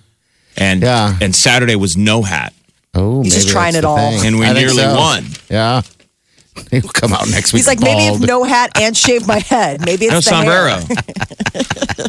and 0.58 0.82
Yeah. 0.82 1.18
and 1.22 1.36
Saturday 1.36 1.76
was 1.76 1.96
no 1.98 2.22
hat. 2.22 2.54
Oh, 2.96 3.22
He's 3.24 3.36
just 3.36 3.50
trying 3.50 3.76
it 3.76 3.84
all. 3.86 3.98
thing. 3.98 4.28
And 4.28 4.40
we 4.40 4.46
I 4.46 4.54
nearly 4.54 4.76
so. 4.84 4.96
won. 4.96 5.26
Yeah, 5.50 5.82
he'll 6.72 6.82
come 6.84 7.12
out 7.14 7.28
next 7.30 7.52
week. 7.54 7.60
He's 7.60 7.68
like, 7.68 7.80
maybe 7.82 8.16
if 8.16 8.22
no 8.22 8.44
hat 8.44 8.72
and 8.80 8.96
shave 8.96 9.28
my 9.28 9.40
head, 9.40 9.86
maybe 9.86 10.06
it's 10.06 10.30
No 10.30 10.38
the 10.40 10.46
hair. 10.46 10.80
sombrero. 10.82 12.06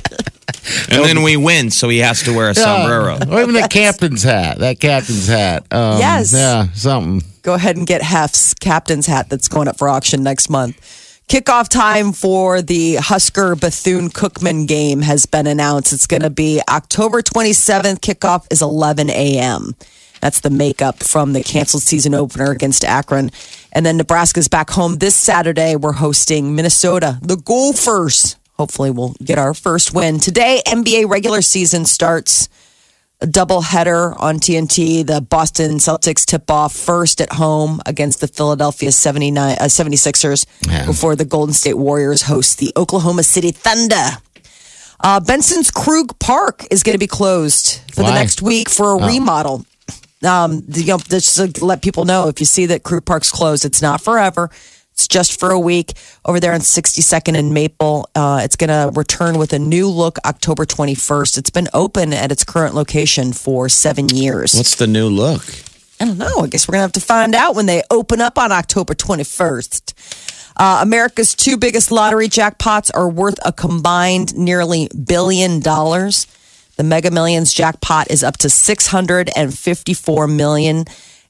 and 0.90 1.04
then 1.04 1.22
we 1.22 1.36
win, 1.36 1.70
so 1.70 1.88
he 1.88 1.98
has 1.98 2.22
to 2.24 2.34
wear 2.34 2.50
a 2.50 2.54
sombrero. 2.54 3.18
Or 3.30 3.40
even 3.42 3.54
the 3.54 3.68
captain's 3.68 4.22
hat. 4.22 4.58
That 4.58 4.80
captain's 4.80 5.26
hat. 5.28 5.64
Um, 5.72 5.98
Yes. 5.98 6.32
Yeah, 6.32 6.66
something. 6.74 7.22
go 7.42 7.54
ahead 7.54 7.76
and 7.76 7.86
get 7.86 8.02
Hef's 8.02 8.54
captain's 8.54 9.06
hat 9.06 9.28
that's 9.28 9.48
going 9.48 9.68
up 9.68 9.78
for 9.78 9.88
auction 9.88 10.22
next 10.22 10.48
month. 10.50 10.80
Kickoff 11.28 11.68
time 11.68 12.12
for 12.12 12.62
the 12.62 12.96
Husker 12.96 13.56
Bethune 13.56 14.10
Cookman 14.10 14.68
game 14.68 15.00
has 15.02 15.26
been 15.26 15.48
announced. 15.48 15.92
It's 15.92 16.06
going 16.06 16.22
to 16.22 16.30
be 16.30 16.60
October 16.68 17.20
27th. 17.20 17.98
Kickoff 17.98 18.46
is 18.52 18.62
11 18.62 19.10
a.m. 19.10 19.74
That's 20.20 20.40
the 20.40 20.50
makeup 20.50 21.02
from 21.02 21.32
the 21.32 21.42
canceled 21.42 21.82
season 21.82 22.14
opener 22.14 22.50
against 22.50 22.84
Akron. 22.84 23.30
And 23.72 23.84
then 23.84 23.96
Nebraska's 23.96 24.48
back 24.48 24.70
home 24.70 24.96
this 24.96 25.14
Saturday. 25.14 25.76
We're 25.76 25.92
hosting 25.92 26.54
Minnesota, 26.54 27.18
the 27.22 27.36
Gophers. 27.36 28.36
Hopefully, 28.56 28.90
we'll 28.90 29.14
get 29.22 29.38
our 29.38 29.52
first 29.52 29.92
win. 29.92 30.18
Today, 30.18 30.62
NBA 30.66 31.08
regular 31.10 31.42
season 31.42 31.84
starts 31.84 32.48
a 33.20 33.26
double 33.26 33.60
header 33.62 34.14
on 34.18 34.36
TNT. 34.40 35.06
The 35.06 35.20
Boston 35.20 35.72
Celtics 35.76 36.24
tip 36.24 36.50
off 36.50 36.74
first 36.74 37.20
at 37.20 37.32
home 37.34 37.80
against 37.86 38.20
the 38.20 38.28
Philadelphia 38.28 38.92
79, 38.92 39.56
uh, 39.60 39.64
76ers 39.64 40.46
Yeah. 40.66 40.86
before 40.86 41.16
the 41.16 41.24
Golden 41.26 41.52
State 41.54 41.76
Warriors 41.78 42.22
host 42.22 42.58
the 42.58 42.72
Oklahoma 42.76 43.22
City 43.22 43.52
Thunder. 43.52 44.18
Uh, 45.00 45.20
Benson's 45.20 45.70
Krug 45.70 46.18
Park 46.18 46.64
is 46.70 46.82
going 46.82 46.94
to 46.94 46.98
be 46.98 47.06
closed 47.06 47.80
for 47.92 48.02
the 48.02 48.12
next 48.14 48.40
week 48.40 48.68
for 48.70 48.92
a 48.98 49.06
remodel. 49.06 49.66
Um, 50.24 50.62
you 50.68 50.86
know, 50.86 50.98
just 50.98 51.36
to 51.36 51.64
let 51.64 51.82
people 51.82 52.04
know 52.04 52.28
if 52.28 52.40
you 52.40 52.46
see 52.46 52.66
that 52.66 52.82
Krug 52.82 53.04
Park's 53.04 53.30
closed, 53.30 53.64
it's 53.64 53.82
not 53.82 54.00
forever. 54.00 54.50
It's 54.92 55.06
just 55.06 55.38
for 55.38 55.50
a 55.50 55.60
week 55.60 55.92
over 56.24 56.40
there 56.40 56.54
on 56.54 56.60
62nd 56.60 57.36
and 57.36 57.52
Maple. 57.52 58.08
Uh, 58.14 58.40
it's 58.42 58.56
going 58.56 58.70
to 58.70 58.90
return 58.98 59.36
with 59.36 59.52
a 59.52 59.58
new 59.58 59.88
look 59.90 60.18
October 60.24 60.64
21st. 60.64 61.36
It's 61.36 61.50
been 61.50 61.68
open 61.74 62.14
at 62.14 62.32
its 62.32 62.44
current 62.44 62.74
location 62.74 63.34
for 63.34 63.68
seven 63.68 64.08
years. 64.08 64.54
What's 64.54 64.76
the 64.76 64.86
new 64.86 65.08
look? 65.08 65.42
I 66.00 66.06
don't 66.06 66.16
know. 66.16 66.38
I 66.38 66.46
guess 66.46 66.66
we're 66.66 66.72
going 66.72 66.80
to 66.80 66.84
have 66.84 66.92
to 66.92 67.00
find 67.00 67.34
out 67.34 67.54
when 67.54 67.66
they 67.66 67.82
open 67.90 68.22
up 68.22 68.38
on 68.38 68.52
October 68.52 68.94
21st. 68.94 70.52
Uh, 70.56 70.78
America's 70.80 71.34
two 71.34 71.58
biggest 71.58 71.90
lottery 71.92 72.28
jackpots 72.28 72.90
are 72.94 73.08
worth 73.08 73.38
a 73.44 73.52
combined 73.52 74.34
nearly 74.34 74.88
billion 74.88 75.60
dollars. 75.60 76.26
The 76.76 76.84
Mega 76.84 77.10
Millions 77.10 77.52
jackpot 77.52 78.10
is 78.10 78.22
up 78.22 78.36
to 78.38 78.50
654 78.50 80.26
million 80.28 80.84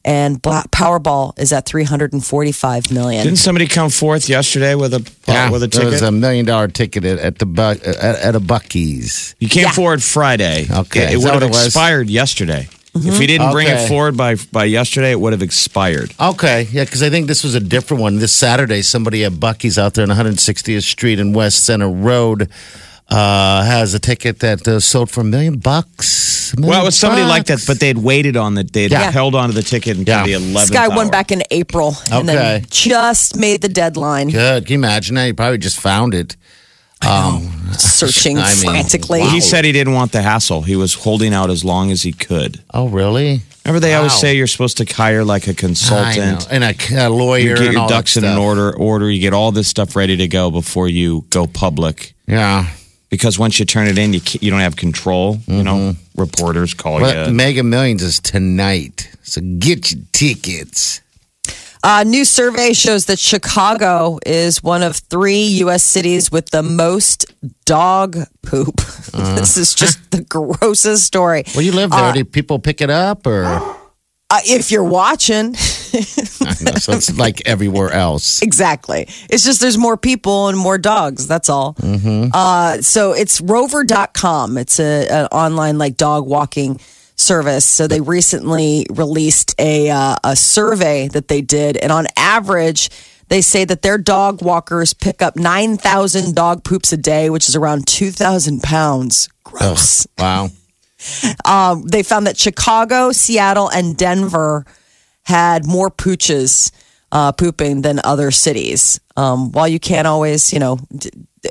and 0.05 0.41
Powerball 0.41 1.37
is 1.39 1.53
at 1.53 1.67
345 1.67 2.93
million. 2.93 3.25
Didn't 3.25 3.39
somebody 3.39 3.67
come 3.67 3.91
forth 3.91 4.29
yesterday 4.29 4.75
with 4.77 4.95
a 4.95 5.05
Yeah, 5.27 5.51
with 5.51 5.63
a 5.65 5.69
ticket? 5.69 5.83
there 5.83 5.91
was 5.91 6.03
a 6.03 6.13
million 6.13 6.47
dollar 6.47 6.69
ticket 6.69 7.05
at, 7.05 7.19
at 7.19 7.39
the 7.39 7.47
Bu- 7.47 7.61
at, 7.63 7.87
at 7.87 8.35
a 8.37 8.41
Bucky's. 8.41 9.35
you 9.41 9.49
came 9.49 9.65
Yeah. 9.65 9.73
forward 9.73 10.03
Friday. 10.03 10.67
Okay, 10.71 11.05
It, 11.05 11.11
is 11.15 11.25
would 11.25 11.33
have 11.33 11.35
what 11.35 11.43
it 11.43 11.51
was? 11.51 11.67
expired 11.67 12.09
yesterday. 12.09 12.69
Mm-hmm. 12.95 13.09
If 13.09 13.19
we 13.19 13.27
didn't 13.27 13.51
bring 13.53 13.67
it 13.69 13.89
forward 13.89 14.17
by 14.17 14.37
by 14.53 14.65
yesterday, 14.65 15.11
it 15.11 15.21
would 15.21 15.33
have 15.33 15.43
expired. 15.43 16.15
Okay, 16.21 16.67
yeah, 16.71 16.85
because 16.85 17.03
I 17.03 17.11
think 17.11 17.27
this 17.27 17.43
was 17.45 17.55
a 17.57 17.61
different 17.61 18.01
one. 18.01 18.19
This 18.21 18.33
Saturday, 18.33 18.83
somebody 18.83 19.25
at 19.25 19.39
Bucky's 19.39 19.77
out 19.77 19.95
there 19.95 20.03
on 20.09 20.09
160th 20.17 20.83
Street 20.85 21.19
and 21.21 21.35
West 21.35 21.65
Center 21.67 21.91
Road 21.91 22.49
uh, 23.09 23.65
has 23.65 23.95
a 23.95 23.99
ticket 23.99 24.41
that 24.41 24.67
uh, 24.67 24.81
sold 24.81 25.11
for 25.11 25.21
a 25.21 25.25
million 25.25 25.59
bucks. 25.59 26.55
A 26.57 26.61
Well, 26.61 26.83
it 26.83 26.85
was 26.85 26.97
somebody 26.97 27.23
like 27.25 27.47
that, 27.47 27.65
but 27.67 27.81
they'd 27.81 27.99
waited 27.99 28.37
on 28.37 28.55
the 28.55 28.63
they'd 28.65 28.91
Yeah. 28.91 29.11
held 29.11 29.35
on 29.35 29.49
to 29.49 29.55
the 29.55 29.63
ticket 29.63 29.97
until 29.97 30.19
Yeah. 30.19 30.25
the 30.27 30.33
11th 30.35 30.69
This 30.69 30.71
guy 30.71 30.87
hour. 30.87 30.97
won 30.97 31.11
back 31.11 31.31
in 31.33 31.43
April 31.51 31.97
and 32.11 32.29
then 32.29 32.65
just 32.71 33.37
made 33.37 33.63
the 33.63 33.69
deadline. 33.69 34.29
Good. 34.31 34.67
Can 34.67 34.73
you 34.75 34.79
imagine 34.79 35.15
that? 35.17 35.27
You 35.27 35.35
probably 35.35 35.59
just 35.59 35.79
found 35.81 36.15
it. 36.15 36.37
Um, 37.07 37.71
Searching 37.79 38.39
I 38.41 38.55
mean, 38.55 38.65
frantically. 38.71 39.21
wow. 39.21 39.29
He 39.31 39.41
said 39.41 39.65
he 39.65 39.73
didn't 39.73 39.93
want 39.93 40.13
the 40.13 40.23
hassle. 40.23 40.63
He 40.63 40.77
was 40.77 40.95
holding 40.95 41.35
out 41.35 41.51
as 41.51 41.63
long 41.65 41.91
as 41.91 42.03
he 42.03 42.13
could. 42.13 42.61
oh, 42.73 42.89
really? 42.89 43.43
Remember, 43.65 43.81
they 43.81 43.95
always 43.95 44.13
say 44.15 44.37
you're 44.37 44.47
supposed 44.47 44.77
to 44.77 44.85
hire 44.85 45.25
like 45.25 45.49
a 45.49 45.55
consultant. 45.55 46.47
And 46.53 46.63
a, 46.63 46.75
a 47.07 47.11
lawyer. 47.11 47.41
You 47.41 47.49
get 47.57 47.65
and 47.65 47.73
your 47.73 47.83
all 47.83 47.89
ducks 47.89 48.17
in 48.17 48.23
an 48.25 48.39
order. 48.39 48.73
Order. 48.75 49.11
You 49.11 49.21
get 49.21 49.35
all 49.35 49.51
this 49.51 49.67
stuff 49.67 49.97
ready 49.97 50.17
to 50.19 50.29
go 50.29 50.53
before 50.53 50.87
you 50.89 51.25
go 51.31 51.49
public. 51.49 52.15
Yeah. 52.29 52.67
Because 53.17 53.39
once 53.39 53.59
you 53.59 53.65
turn 53.65 53.89
it 53.89 53.99
in, 53.99 54.13
you 54.13 54.21
you 54.41 54.51
don't 54.51 54.61
have 54.61 54.77
control. 54.77 55.39
You 55.47 55.63
know, 55.63 55.75
mm-hmm. 55.75 56.21
reporters 56.21 56.75
call 56.75 57.01
But 57.01 57.29
you. 57.29 57.35
Mega 57.35 57.63
Millions 57.63 58.03
is 58.03 58.21
tonight. 58.21 59.11
So 59.23 59.41
get 59.59 59.91
your 59.91 60.03
tickets. 60.13 61.01
A 61.83 62.05
new 62.05 62.25
survey 62.25 62.73
shows 62.73 63.07
that 63.07 63.19
Chicago 63.19 64.19
is 64.27 64.63
one 64.63 64.83
of 64.83 64.97
three 64.97 65.45
U.S. 65.65 65.85
cities 65.85 66.33
with 66.33 66.51
the 66.51 66.63
most 66.63 67.27
dog 67.65 68.19
poop. 68.43 68.81
Uh-huh. 69.17 69.37
this 69.37 69.57
is 69.57 69.73
just 69.75 70.11
the 70.11 70.21
grossest 70.21 71.05
story. 71.05 71.45
Well, 71.55 71.63
you 71.63 71.73
live 71.73 71.91
there. 71.91 72.01
Uh, 72.01 72.13
Do 72.13 72.25
people 72.25 72.59
pick 72.59 72.83
it 72.83 72.91
up 72.91 73.27
or? 73.27 73.45
Oh. 73.47 73.86
Uh, 74.29 74.41
if 74.45 74.73
you're 74.73 74.83
watching, 74.83 75.53
know, 75.53 75.57
so 75.57 76.93
it's 76.93 77.17
like 77.19 77.47
everywhere 77.47 77.93
else. 77.93 78.43
exactly. 78.43 79.07
It's 79.31 79.45
just 79.45 79.61
there's 79.61 79.79
more 79.79 79.97
people 79.97 80.49
and 80.49 80.59
more 80.59 80.79
dogs. 80.79 81.29
That's 81.29 81.49
all. 81.49 81.77
Uh, 82.35 82.83
so 82.83 83.13
it's 83.13 83.41
rover.com. 83.41 84.59
It's 84.59 84.81
a, 84.81 85.09
an 85.09 85.27
online 85.27 85.79
like 85.79 85.97
dog 85.97 86.27
walking 86.27 86.81
service. 87.15 87.65
So 87.65 87.87
they 87.87 88.01
recently 88.01 88.87
released 88.91 89.55
a, 89.61 89.91
uh, 89.91 90.17
a 90.25 90.35
survey 90.35 91.09
that 91.09 91.29
they 91.29 91.41
did. 91.41 91.77
And 91.77 91.93
on 91.93 92.07
average, 92.17 92.91
they 93.29 93.41
say 93.43 93.65
that 93.65 93.83
their 93.83 93.99
dog 93.99 94.43
walkers 94.43 94.93
pick 94.93 95.23
up 95.23 95.37
9,000 95.37 96.35
dog 96.35 96.65
poops 96.65 96.93
a 96.93 96.97
day, 96.97 97.31
which 97.31 97.49
is 97.49 97.57
around 97.57 97.87
2,000 97.87 98.63
pounds. 98.63 99.29
Gross. 99.45 100.07
Wow. 100.19 100.51
Um, 101.45 101.83
they 101.83 102.03
found 102.03 102.27
that 102.27 102.37
Chicago, 102.39 103.13
Seattle, 103.13 103.69
and 103.69 103.97
Denver 103.97 104.65
had 105.23 105.67
more 105.67 105.91
pooches 105.91 106.73
uh, 107.13 107.33
pooping 107.33 107.83
than 107.83 108.01
other 108.05 108.31
cities. 108.31 109.01
Um, 109.17 109.53
while 109.53 109.69
you 109.69 109.79
can't 109.81 110.07
always, 110.07 110.53
you 110.53 110.59
know, 110.59 110.79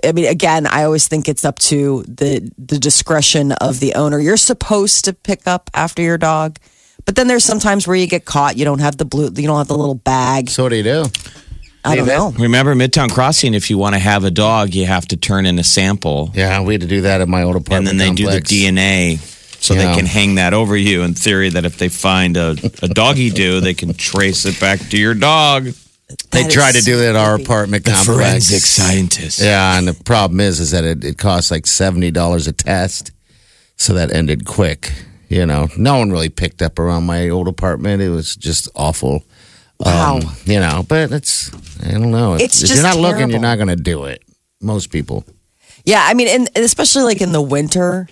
I 0.04 0.12
mean, 0.12 0.26
again, 0.26 0.68
I 0.68 0.84
always 0.84 1.08
think 1.08 1.28
it's 1.30 1.46
up 1.46 1.58
to 1.60 2.04
the 2.08 2.52
the 2.58 2.78
discretion 2.78 3.54
of 3.54 3.80
the 3.80 3.96
owner. 3.96 4.20
You're 4.20 4.38
supposed 4.38 5.06
to 5.06 5.14
pick 5.14 5.48
up 5.48 5.70
after 5.74 6.02
your 6.02 6.18
dog, 6.18 6.60
but 7.06 7.16
then 7.16 7.28
there's 7.28 7.46
sometimes 7.46 7.88
where 7.88 7.96
you 7.96 8.08
get 8.08 8.26
caught. 8.26 8.58
You 8.58 8.66
don't 8.66 8.80
have 8.80 8.98
the 8.98 9.06
blue, 9.06 9.30
you 9.36 9.48
don't 9.48 9.58
have 9.58 9.68
the 9.68 9.78
little 9.78 9.96
bag. 9.96 10.50
So 10.50 10.64
what 10.64 10.70
do 10.70 10.76
you 10.76 10.84
do? 10.84 11.06
I 11.86 11.96
don't 11.96 12.08
Leave 12.08 12.18
know. 12.18 12.32
Remember, 12.44 12.74
Midtown 12.74 13.12
Crossing. 13.12 13.54
If 13.54 13.70
you 13.70 13.78
want 13.78 13.94
to 13.94 14.00
have 14.00 14.24
a 14.24 14.32
dog, 14.32 14.74
you 14.74 14.86
have 14.88 15.08
to 15.10 15.18
turn 15.18 15.46
in 15.46 15.60
a 15.60 15.64
sample, 15.64 16.32
Yeah, 16.34 16.62
we 16.62 16.74
had 16.74 16.82
to 16.82 16.88
do 16.88 17.02
that 17.02 17.22
at 17.22 17.28
my 17.30 17.44
old 17.44 17.56
apartment. 17.56 17.90
and 17.92 18.00
then 18.00 18.16
they 18.16 18.24
do 18.24 18.30
the. 18.30 18.42
DNA. 18.42 19.20
So 19.66 19.74
Yeah. 19.74 19.88
they 19.92 19.96
can 19.98 20.06
hang 20.06 20.36
that 20.36 20.54
over 20.54 20.78
you 20.78 21.02
in 21.02 21.16
theory 21.16 21.50
that 21.50 21.66
if 21.66 21.78
they 21.78 21.90
find 21.90 22.38
a, 22.38 22.56
a 22.84 22.88
doggy 22.88 23.32
do, 23.32 23.62
they 23.62 23.74
can 23.74 23.94
trace 23.96 24.46
it 24.46 24.60
back 24.60 24.80
to 24.90 24.98
your 24.98 25.16
dog. 25.16 25.66
They 26.30 26.44
That 26.44 26.52
tried 26.52 26.76
to 26.76 26.82
do 26.82 26.98
that 26.98 27.10
at 27.10 27.16
our 27.16 27.34
apartment 27.36 27.84
The 27.84 27.92
complex. 27.92 28.18
forensic 28.20 28.62
scientist. 28.62 29.40
Yeah, 29.42 29.76
and 29.78 29.88
the 29.88 29.96
problem 30.04 30.40
is, 30.40 30.60
is 30.60 30.70
that 30.70 30.84
it, 30.84 31.04
it 31.04 31.18
costs 31.18 31.50
like 31.50 31.66
seventy 31.66 32.12
dollars 32.12 32.46
a 32.48 32.54
test, 32.54 33.10
so 33.76 33.94
that 33.96 34.12
ended 34.12 34.46
quick. 34.46 34.92
You 35.30 35.48
know, 35.48 35.68
no 35.78 35.98
one 35.98 36.12
really 36.12 36.30
picked 36.30 36.62
up 36.62 36.78
around 36.78 37.06
my 37.06 37.30
old 37.30 37.48
apartment. 37.48 38.04
It 38.04 38.10
was 38.10 38.36
just 38.36 38.70
awful. 38.76 39.24
Wow. 39.80 40.18
Um, 40.18 40.32
you 40.46 40.60
know, 40.60 40.86
but 40.88 41.12
it's 41.12 41.52
I 41.84 41.92
don't 41.92 42.12
know. 42.12 42.36
It's 42.36 42.62
if 42.62 42.70
just 42.70 42.76
you're 42.76 42.84
not 42.84 42.98
looking, 43.00 43.32
you're 43.32 43.40
not 43.40 43.56
going 43.56 43.70
to 43.70 43.76
do 43.76 44.04
it. 44.06 44.22
Most 44.62 44.92
people. 44.92 45.26
Yeah, 45.86 46.06
I 46.08 46.14
mean, 46.14 46.28
and 46.28 46.48
and 46.56 46.64
especially 46.64 47.02
like 47.04 47.22
in 47.22 47.32
the 47.32 47.42
winter, 47.42 48.08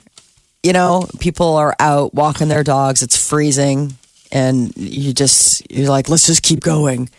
you 0.64 0.74
know, 0.74 1.08
people 1.20 1.56
are 1.56 1.76
out 1.80 2.14
walking 2.14 2.48
their 2.48 2.64
dogs. 2.64 3.02
It's 3.02 3.18
freezing, 3.30 3.94
and 4.32 4.76
you 4.78 5.14
just 5.14 5.70
you're 5.72 5.90
like, 5.90 6.10
let's 6.10 6.26
just 6.26 6.42
keep 6.44 6.62
going. 6.62 7.10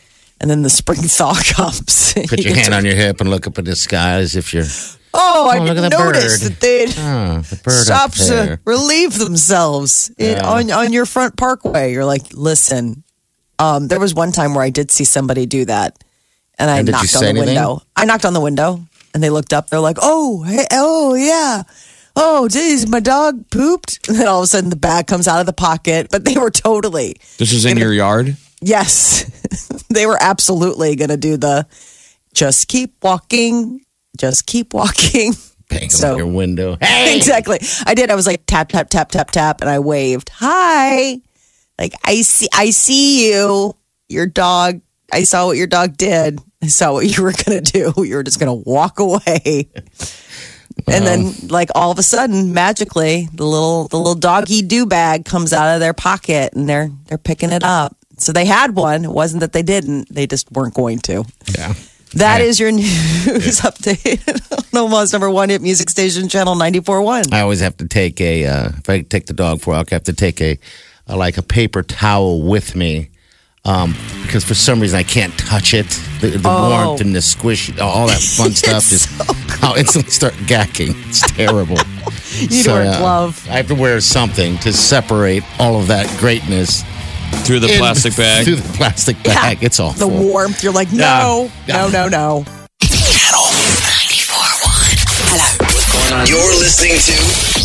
And 0.40 0.50
then 0.50 0.62
the 0.62 0.70
spring 0.70 1.00
thaw 1.02 1.34
comes. 1.54 2.12
Put 2.28 2.40
your 2.40 2.54
hand 2.54 2.74
on 2.74 2.84
your 2.84 2.94
hip 2.96 3.20
and 3.20 3.30
look 3.30 3.46
up 3.46 3.58
at 3.58 3.64
the 3.64 3.76
sky 3.76 4.14
as 4.14 4.34
if 4.36 4.52
you're 4.52 4.64
Oh, 5.16 5.48
I 5.48 5.58
Oh, 5.58 5.62
look 5.62 5.76
didn't 5.76 5.90
the 5.90 5.96
notice 5.96 6.40
that 6.40 6.58
they'd 6.60 6.88
oh, 6.98 7.38
the 7.42 7.70
stop 7.70 8.10
to 8.14 8.58
relieve 8.64 9.16
themselves 9.16 10.10
in, 10.18 10.32
Yeah. 10.38 10.44
on 10.48 10.70
on 10.72 10.92
your 10.92 11.06
front 11.06 11.36
parkway. 11.36 11.92
You're 11.92 12.04
like, 12.04 12.22
listen. 12.34 13.04
Um, 13.60 13.86
there 13.86 14.00
was 14.00 14.12
one 14.12 14.32
time 14.32 14.54
where 14.54 14.64
I 14.64 14.70
did 14.70 14.90
see 14.90 15.04
somebody 15.04 15.46
do 15.46 15.64
that, 15.66 16.02
and 16.58 16.68
I 16.68 16.78
And 16.80 16.90
knocked 16.90 17.14
on 17.14 17.22
the 17.22 17.28
anything? 17.28 17.46
window. 17.54 17.82
I 17.94 18.04
knocked 18.06 18.24
on 18.24 18.32
the 18.34 18.40
window, 18.40 18.84
and 19.14 19.22
they 19.22 19.30
looked 19.30 19.52
up. 19.52 19.70
They're 19.70 19.78
like, 19.78 19.98
"Oh, 20.02 20.42
hey, 20.42 20.66
oh 20.72 21.14
yeah." 21.14 21.62
Oh, 22.16 22.48
geez, 22.48 22.88
my 22.88 23.00
dog 23.00 23.50
pooped. 23.50 24.00
And 24.08 24.18
then 24.18 24.28
all 24.28 24.40
of 24.40 24.44
a 24.44 24.46
sudden 24.46 24.70
the 24.70 24.76
bag 24.76 25.06
comes 25.06 25.26
out 25.26 25.40
of 25.40 25.46
the 25.46 25.52
pocket, 25.52 26.08
but 26.10 26.24
they 26.24 26.36
were 26.36 26.50
totally, 26.50 27.16
This 27.38 27.52
is 27.52 27.64
in 27.64 27.76
your 27.78 27.92
yard. 27.92 28.36
yes, 28.60 29.24
they 29.90 30.06
were 30.06 30.18
absolutely 30.20 30.94
going 30.96 31.10
to 31.10 31.16
do 31.16 31.36
the 31.36 31.66
just 32.34 32.68
keep 32.68 32.94
walking, 33.02 33.80
just 34.16 34.46
keep 34.46 34.74
walking. 34.74 35.34
Bang 35.70 35.88
So- 35.90 36.16
your 36.16 36.26
window. 36.26 36.76
Hey, 36.80 37.16
exactly. 37.16 37.58
I 37.86 37.94
did. 37.94 38.10
I 38.10 38.14
was 38.14 38.26
like 38.26 38.44
tap 38.46 38.68
tap 38.68 38.90
tap 38.90 39.10
tap 39.10 39.30
tap, 39.30 39.60
and 39.62 39.70
I 39.70 39.78
waved 39.78 40.28
hi. 40.34 41.20
Like 41.78 41.94
I 42.04 42.20
see, 42.22 42.48
I 42.54 42.70
see 42.70 43.30
you. 43.32 43.74
Your 44.08 44.26
dog. 44.26 44.80
I 45.12 45.22
saw 45.24 45.46
what 45.46 45.56
your 45.56 45.66
dog 45.66 45.96
did. 45.96 46.38
I 46.62 46.66
saw 46.66 46.92
what 46.92 47.06
you 47.06 47.22
were 47.22 47.32
gonna 47.32 47.60
do. 47.62 47.92
You 47.96 48.16
were 48.16 48.22
just 48.22 48.38
gonna 48.38 48.54
walk 48.54 48.98
away. 49.00 49.70
And 50.86 51.06
then, 51.06 51.32
like 51.48 51.70
all 51.74 51.90
of 51.90 51.98
a 51.98 52.02
sudden, 52.02 52.52
magically, 52.52 53.28
the 53.32 53.44
little 53.46 53.88
the 53.88 53.96
little 53.96 54.14
doggy 54.14 54.60
do 54.62 54.86
bag 54.86 55.24
comes 55.24 55.52
out 55.52 55.72
of 55.74 55.80
their 55.80 55.94
pocket, 55.94 56.52
and 56.54 56.68
they're 56.68 56.90
they're 57.06 57.18
picking 57.18 57.50
it 57.52 57.62
up. 57.64 57.96
So 58.18 58.32
they 58.32 58.44
had 58.44 58.74
one. 58.76 59.04
It 59.04 59.10
wasn't 59.10 59.40
that 59.40 59.52
they 59.52 59.62
didn't; 59.62 60.12
they 60.14 60.26
just 60.26 60.50
weren't 60.52 60.74
going 60.74 60.98
to. 61.00 61.24
Yeah. 61.56 61.74
That 62.14 62.40
Yeah. 62.40 62.46
is 62.46 62.60
your 62.60 62.70
news 62.72 63.60
update. 63.60 64.20
on 64.74 64.80
Omaha's 64.84 65.12
number 65.12 65.30
one 65.30 65.48
hit 65.48 65.62
music 65.62 65.90
station, 65.90 66.28
channel 66.28 66.54
94.1. 66.54 67.32
I 67.32 67.40
always 67.40 67.60
have 67.60 67.76
to 67.78 67.88
take 67.88 68.20
a 68.20 68.44
uh, 68.46 68.68
if 68.76 68.88
I 68.90 69.00
take 69.02 69.26
the 69.26 69.32
dog 69.32 69.60
for 69.60 69.74
a 69.74 69.78
walk, 69.78 69.92
I 69.92 69.96
have 69.96 70.04
to 70.04 70.12
take 70.12 70.40
a, 70.40 70.58
a 71.06 71.16
like 71.16 71.38
a 71.38 71.42
paper 71.42 71.82
towel 71.82 72.42
with 72.42 72.76
me. 72.76 73.10
Um, 73.66 73.94
because 74.22 74.44
for 74.44 74.54
some 74.54 74.78
reason 74.80 74.98
I 74.98 75.02
can't 75.04 75.36
touch 75.38 75.72
it. 75.74 75.86
The, 76.20 76.30
the 76.30 76.48
Oh. 76.48 76.70
warmth 76.86 77.00
and 77.00 77.14
the 77.14 77.22
squish, 77.22 77.76
all 77.78 78.06
that 78.08 78.20
fun 78.20 78.52
stuff, 78.54 78.88
just 78.88 79.08
I'll 79.64 79.74
instantly 79.74 80.10
start 80.10 80.34
gagging. 80.46 80.94
It's 81.08 81.20
terrible. 81.32 81.78
You 82.36 82.48
need 82.48 82.64
to 82.64 82.70
wear 82.72 82.82
a 82.82 82.98
glove. 82.98 83.46
I 83.48 83.52
have 83.58 83.68
to 83.68 83.76
wear 83.76 84.00
something 84.00 84.58
to 84.58 84.72
separate 84.72 85.44
all 85.60 85.78
of 85.78 85.86
that 85.86 86.08
greatness 86.18 86.82
Through 87.46 87.60
the 87.60 87.72
in- 87.72 87.78
plastic 87.78 88.16
bag. 88.16 88.44
Through 88.44 88.56
the 88.56 88.72
plastic 88.76 89.22
bag. 89.22 89.62
It's 89.62 89.78
awful. 89.78 90.08
The 90.08 90.22
warmth. 90.22 90.64
You're 90.64 90.72
like, 90.72 90.92
no, 90.92 91.48
Yeah. 91.68 91.86
no, 91.86 92.08
no, 92.08 92.08
no. 92.08 92.44
You're 96.22 96.38
listening 96.58 96.92
to 96.92 97.12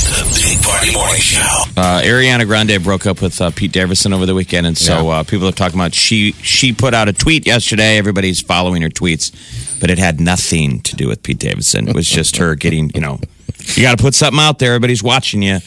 the 0.10 0.34
Big 0.36 0.62
Party 0.64 0.92
Morning 0.92 1.22
Show. 1.22 1.40
Uh, 1.78 2.02
Ariana 2.02 2.46
Grande 2.48 2.84
broke 2.84 3.06
up 3.06 3.22
with 3.22 3.40
uh, 3.40 3.52
Pete 3.52 3.72
Davidson 3.72 4.12
over 4.12 4.26
the 4.26 4.34
weekend, 4.34 4.66
and 4.66 4.76
so 4.78 5.08
uh, 5.10 5.24
people 5.24 5.48
are 5.48 5.52
talking 5.54 5.80
about 5.80 5.94
she 5.94 6.32
she 6.34 6.74
put 6.74 6.96
out 6.96 7.08
a 7.08 7.14
tweet 7.14 7.46
yesterday. 7.46 7.98
Everybody's 7.98 8.42
following 8.42 8.82
her 8.82 8.90
tweets, 8.90 9.32
but 9.80 9.92
it 9.92 10.00
had 10.00 10.20
nothing 10.20 10.82
to 10.82 10.96
do 10.96 11.08
with 11.08 11.22
Pete 11.22 11.38
Davidson. 11.38 11.88
It 11.88 11.96
was 11.96 12.10
just 12.10 12.38
her 12.38 12.56
getting, 12.56 12.90
you 12.96 13.02
know, 13.02 13.20
you 13.76 13.84
got 13.84 13.98
to 13.98 14.04
put 14.04 14.16
something 14.16 14.40
out 14.42 14.58
there. 14.60 14.72
Everybody's 14.74 15.04
watching 15.04 15.44
you. 15.44 15.60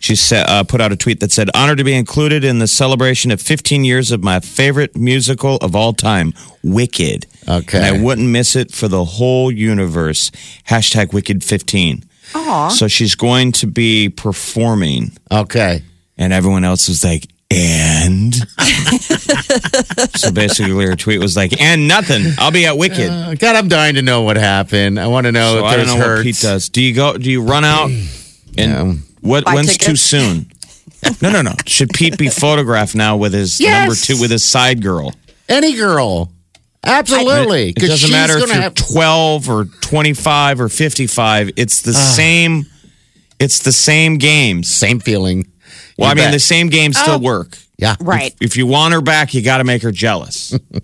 She 0.00 0.16
said, 0.16 0.46
uh, 0.48 0.64
put 0.64 0.80
out 0.80 0.92
a 0.92 0.96
tweet 0.96 1.20
that 1.20 1.30
said, 1.30 1.50
"Honored 1.54 1.76
to 1.76 1.84
be 1.84 1.92
included 1.94 2.42
in 2.42 2.58
the 2.58 2.66
celebration 2.66 3.30
of 3.30 3.40
15 3.40 3.84
years 3.84 4.10
of 4.12 4.24
my 4.24 4.40
favorite 4.40 4.96
musical 4.96 5.56
of 5.56 5.76
all 5.76 5.92
time, 5.92 6.32
Wicked. 6.64 7.26
Okay. 7.46 7.76
and 7.78 7.86
I 7.86 8.02
wouldn't 8.02 8.28
miss 8.28 8.56
it 8.56 8.72
for 8.72 8.88
the 8.88 9.04
whole 9.04 9.52
universe. 9.52 10.30
Hashtag 10.68 11.12
Wicked 11.12 11.44
15. 11.44 12.04
So 12.32 12.88
she's 12.88 13.14
going 13.14 13.52
to 13.52 13.66
be 13.66 14.08
performing." 14.08 15.12
Okay. 15.30 15.82
And 16.16 16.32
everyone 16.32 16.64
else 16.64 16.88
was 16.88 17.02
like, 17.02 17.26
and? 17.50 18.34
so 20.16 20.30
basically, 20.30 20.84
her 20.86 20.96
tweet 20.96 21.20
was 21.20 21.36
like, 21.36 21.60
and 21.60 21.88
nothing. 21.88 22.24
I'll 22.38 22.50
be 22.50 22.66
at 22.66 22.76
Wicked. 22.76 23.10
Uh, 23.10 23.34
God, 23.34 23.56
I'm 23.56 23.68
dying 23.68 23.94
to 23.94 24.02
know 24.02 24.22
what 24.22 24.36
happened. 24.36 24.98
I 25.00 25.06
want 25.06 25.24
to 25.26 25.32
know 25.32 25.54
so 25.54 25.58
if 25.60 25.64
I 25.64 25.76
don't 25.76 25.86
there's 25.86 25.98
know 25.98 26.04
hurts. 26.04 26.18
what 26.18 26.24
Pete 26.24 26.36
does. 26.40 26.68
Do 26.68 26.82
you 26.82 26.94
go, 26.94 27.16
do 27.16 27.30
you 27.30 27.42
run 27.42 27.64
out? 27.64 27.90
And 28.58 28.70
Yeah. 28.72 28.92
what, 29.20 29.44
Buy 29.44 29.54
when's 29.54 29.76
too 29.78 29.94
soon? 29.94 30.50
No, 31.22 31.30
no, 31.30 31.40
no. 31.40 31.54
Should 31.66 31.90
Pete 31.94 32.18
be 32.18 32.28
photographed 32.28 32.96
now 32.96 33.16
with 33.16 33.32
his 33.32 33.60
Yes. 33.60 33.86
number 33.86 33.94
two, 33.94 34.20
with 34.20 34.32
his 34.32 34.44
side 34.44 34.82
girl? 34.82 35.14
Any 35.48 35.76
girl. 35.76 36.32
Absolutely. 36.84 37.70
it 37.70 37.76
doesn't 37.76 37.96
she's 37.98 38.10
matter 38.10 38.34
if 38.34 38.40
gonna 38.40 38.54
you're 38.54 38.62
have- 38.62 38.74
12 38.74 39.48
or 39.50 39.64
25 39.66 40.60
or 40.60 40.68
55. 40.68 41.50
It's 41.56 41.82
the 41.82 41.92
Ah. 41.96 42.12
same. 42.16 42.66
It's 43.38 43.60
the 43.60 43.72
same 43.72 44.16
game. 44.18 44.62
Same 44.62 45.00
feeling. 45.00 45.46
Well, 45.98 46.08
You 46.08 46.22
I 46.22 46.24
mean, 46.24 46.30
the 46.32 46.38
same 46.40 46.68
games 46.68 46.98
still 46.98 47.14
Oh. 47.14 47.18
work. 47.18 47.58
Yeah. 47.78 47.96
Right. 48.00 48.34
If 48.40 48.56
you 48.58 48.66
want 48.66 48.92
her 48.92 49.00
back, 49.00 49.32
you 49.32 49.40
got 49.40 49.58
to 49.58 49.64
make 49.64 49.82
her 49.82 49.90
jealous. 49.92 50.52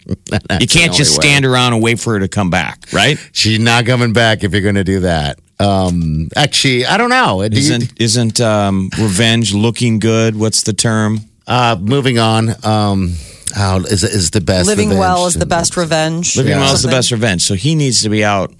you 0.60 0.66
can't 0.66 0.94
just 0.94 1.12
only 1.18 1.28
way. 1.28 1.30
stand 1.32 1.44
around 1.44 1.74
and 1.74 1.82
wait 1.82 2.00
for 2.00 2.14
her 2.14 2.20
to 2.20 2.28
come 2.28 2.48
back, 2.48 2.86
right? 2.92 3.18
She's 3.32 3.58
not 3.58 3.84
coming 3.84 4.14
back 4.14 4.44
if 4.44 4.52
you're 4.52 4.62
going 4.62 4.76
to 4.76 4.84
do 4.84 5.00
that. 5.00 5.38
Um, 5.60 6.28
actually, 6.36 6.86
I 6.86 6.96
don't 6.96 7.10
know. 7.10 7.46
Do 7.48 7.56
isn't 7.56 7.92
isn't 8.00 8.40
um, 8.40 8.90
revenge 8.98 9.52
looking 9.54 9.98
good? 9.98 10.36
What's 10.36 10.62
the 10.62 10.72
term? 10.72 11.20
uh, 11.46 11.76
moving 11.80 12.18
on. 12.18 12.54
Um, 12.64 13.14
oh, 13.56 13.84
is 13.84 14.02
is 14.02 14.30
the 14.30 14.40
best. 14.40 14.66
Living 14.66 14.88
revenge. 14.88 15.00
well 15.00 15.26
is 15.26 15.34
the 15.34 15.46
best 15.46 15.76
revenge. 15.76 16.36
Living 16.36 16.52
Yeah. 16.52 16.60
well 16.60 16.74
is 16.74 16.82
the 16.82 16.88
best 16.88 17.10
revenge. 17.10 17.42
So 17.42 17.54
he 17.54 17.74
needs 17.74 18.02
to 18.02 18.08
be 18.08 18.24
out 18.24 18.52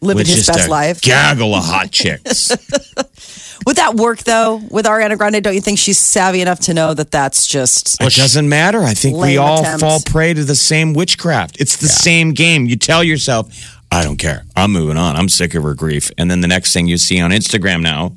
Living 0.00 0.18
with 0.18 0.26
his 0.26 0.36
just 0.46 0.48
best 0.48 0.68
a 0.68 0.70
life. 0.70 1.00
gaggle 1.00 1.54
of 1.54 1.64
hot 1.64 1.90
chicks. 1.90 2.50
Would 3.66 3.76
that 3.76 3.94
work 3.94 4.18
though 4.24 4.60
with 4.70 4.84
Ariana 4.84 5.16
Grande? 5.16 5.42
Don't 5.42 5.54
you 5.54 5.60
think 5.60 5.78
she's 5.78 5.96
savvy 5.98 6.42
enough 6.42 6.60
to 6.60 6.74
know 6.74 6.92
that 6.92 7.10
that's 7.10 7.46
just 7.46 8.00
it 8.02 8.12
doesn't 8.14 8.48
matter. 8.48 8.82
I 8.82 8.92
think 8.94 9.16
we 9.16 9.38
all 9.38 9.60
attempts. 9.60 9.80
fall 9.82 10.00
prey 10.04 10.34
to 10.34 10.44
the 10.44 10.56
same 10.56 10.92
witchcraft. 10.92 11.58
It's 11.60 11.76
the 11.76 11.88
same 11.88 12.32
game. 12.32 12.66
You 12.66 12.76
tell 12.76 13.02
yourself, 13.02 13.48
I 13.90 14.02
don't 14.02 14.18
care. 14.18 14.44
I'm 14.54 14.72
moving 14.72 14.98
on. 14.98 15.16
I'm 15.16 15.30
sick 15.30 15.54
of 15.54 15.62
her 15.62 15.72
grief. 15.74 16.10
And 16.18 16.30
then 16.30 16.40
the 16.42 16.48
next 16.48 16.74
thing 16.74 16.86
you 16.88 16.98
see 16.98 17.20
on 17.20 17.30
Instagram 17.30 17.80
now, 17.80 18.16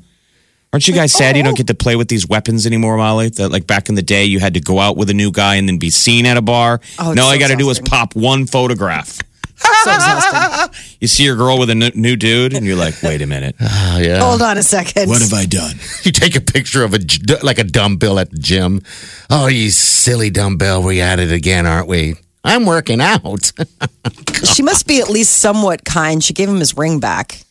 aren't 0.72 0.86
you 0.88 0.94
guys 0.94 1.12
sad 1.12 1.36
you 1.36 1.42
don't 1.42 1.56
get 1.56 1.66
to 1.68 1.74
play 1.74 1.96
with 1.96 2.08
these 2.08 2.28
weapons 2.28 2.66
anymore, 2.66 2.96
Molly? 2.96 3.28
That 3.30 3.50
like 3.50 3.66
back 3.66 3.88
in 3.88 3.94
the 3.94 4.02
day, 4.02 4.24
you 4.24 4.40
had 4.40 4.54
to 4.54 4.60
go 4.60 4.78
out 4.78 4.96
with 4.96 5.10
a 5.10 5.14
new 5.14 5.30
guy 5.30 5.56
and 5.56 5.68
then 5.68 5.78
be 5.78 5.90
seen 5.90 6.26
at 6.26 6.36
a 6.36 6.42
bar. 6.42 6.80
Oh, 6.98 7.10
it's 7.10 7.16
no, 7.16 7.22
all 7.24 7.28
so 7.28 7.34
you 7.34 7.40
got 7.40 7.48
to 7.48 7.56
do 7.56 7.68
is 7.70 7.80
pop 7.80 8.14
one 8.14 8.46
photograph. 8.46 9.18
so 9.58 9.92
exhausting? 9.92 10.96
You 11.00 11.08
see 11.08 11.24
your 11.24 11.36
girl 11.36 11.58
with 11.58 11.68
a 11.70 11.72
n- 11.72 11.92
new 11.94 12.14
dude, 12.14 12.54
and 12.54 12.64
you're 12.64 12.76
like, 12.76 13.02
wait 13.02 13.22
a 13.22 13.26
minute. 13.26 13.56
Oh, 13.90 13.98
yeah. 14.00 14.20
Hold 14.20 14.42
on 14.42 14.56
a 14.56 14.62
second. 14.62 15.08
What 15.08 15.22
have 15.22 15.32
I 15.32 15.44
done? 15.44 15.74
You 16.04 16.12
take 16.12 16.36
a 16.36 16.40
picture 16.40 16.84
of 16.84 16.94
a 16.94 17.00
like 17.42 17.58
a 17.58 17.64
dumbbell 17.64 18.18
at 18.20 18.30
the 18.30 18.38
gym. 18.38 18.82
Oh, 19.28 19.48
you 19.48 19.70
silly 19.70 20.30
dumbbell, 20.30 20.82
we 20.84 21.00
at 21.00 21.18
it 21.18 21.32
again, 21.32 21.66
aren't 21.66 21.88
we? 21.88 22.14
I'm 22.44 22.64
working 22.64 23.00
out. 23.00 23.52
she 24.44 24.62
must 24.62 24.86
be 24.86 25.00
at 25.00 25.10
least 25.10 25.34
somewhat 25.34 25.84
kind. 25.84 26.22
She 26.22 26.32
gave 26.32 26.48
him 26.48 26.58
his 26.60 26.76
ring 26.76 27.00
back. 27.00 27.42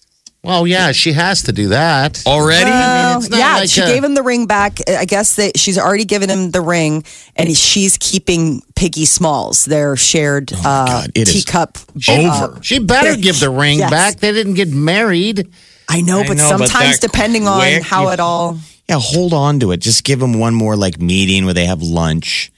Well, 0.47 0.65
yeah, 0.65 0.91
she 0.93 1.11
has 1.11 1.43
to 1.43 1.51
do 1.51 1.67
that. 1.69 2.23
Already? 2.25 2.69
Well, 2.69 3.19
it's 3.19 3.29
not 3.29 3.37
yeah, 3.37 3.55
like 3.57 3.69
she 3.69 3.81
a- 3.81 3.85
gave 3.85 4.03
him 4.03 4.13
the 4.15 4.23
ring 4.23 4.45
back. 4.47 4.79
I 4.89 5.05
guess 5.05 5.35
that 5.35 5.57
she's 5.59 5.77
already 5.77 6.05
given 6.05 6.29
him 6.29 6.51
the 6.51 6.61
ring, 6.61 7.03
and 7.35 7.55
she's 7.55 7.97
keeping 7.99 8.61
Piggy 8.75 9.05
Smalls, 9.05 9.65
their 9.65 9.95
shared 9.97 10.53
uh, 10.53 10.55
Oh 10.57 10.61
God, 10.87 11.11
it 11.15 11.27
is 11.27 11.43
teacup. 11.45 11.77
over. 12.09 12.59
She 12.63 12.79
better 12.79 13.15
give 13.15 13.39
the 13.39 13.49
ring 13.49 13.79
Yes. 13.79 13.91
back. 13.91 14.15
They 14.19 14.31
didn't 14.31 14.53
get 14.55 14.69
married. 14.69 15.49
I 15.89 16.01
know, 16.01 16.19
I 16.21 16.27
but 16.27 16.37
know, 16.37 16.49
sometimes 16.49 16.99
that 16.99 17.11
depending 17.11 17.47
on 17.47 17.81
how 17.81 18.03
you- 18.07 18.11
it 18.13 18.19
all. 18.19 18.57
Yeah, 18.89 18.99
hold 18.99 19.33
on 19.33 19.59
to 19.59 19.71
it. 19.73 19.81
Just 19.81 20.05
give 20.05 20.21
him 20.21 20.39
one 20.39 20.53
more 20.55 20.77
like 20.77 20.99
meeting 21.01 21.43
where 21.43 21.53
they 21.53 21.65
have 21.65 21.81
lunch 21.81 22.53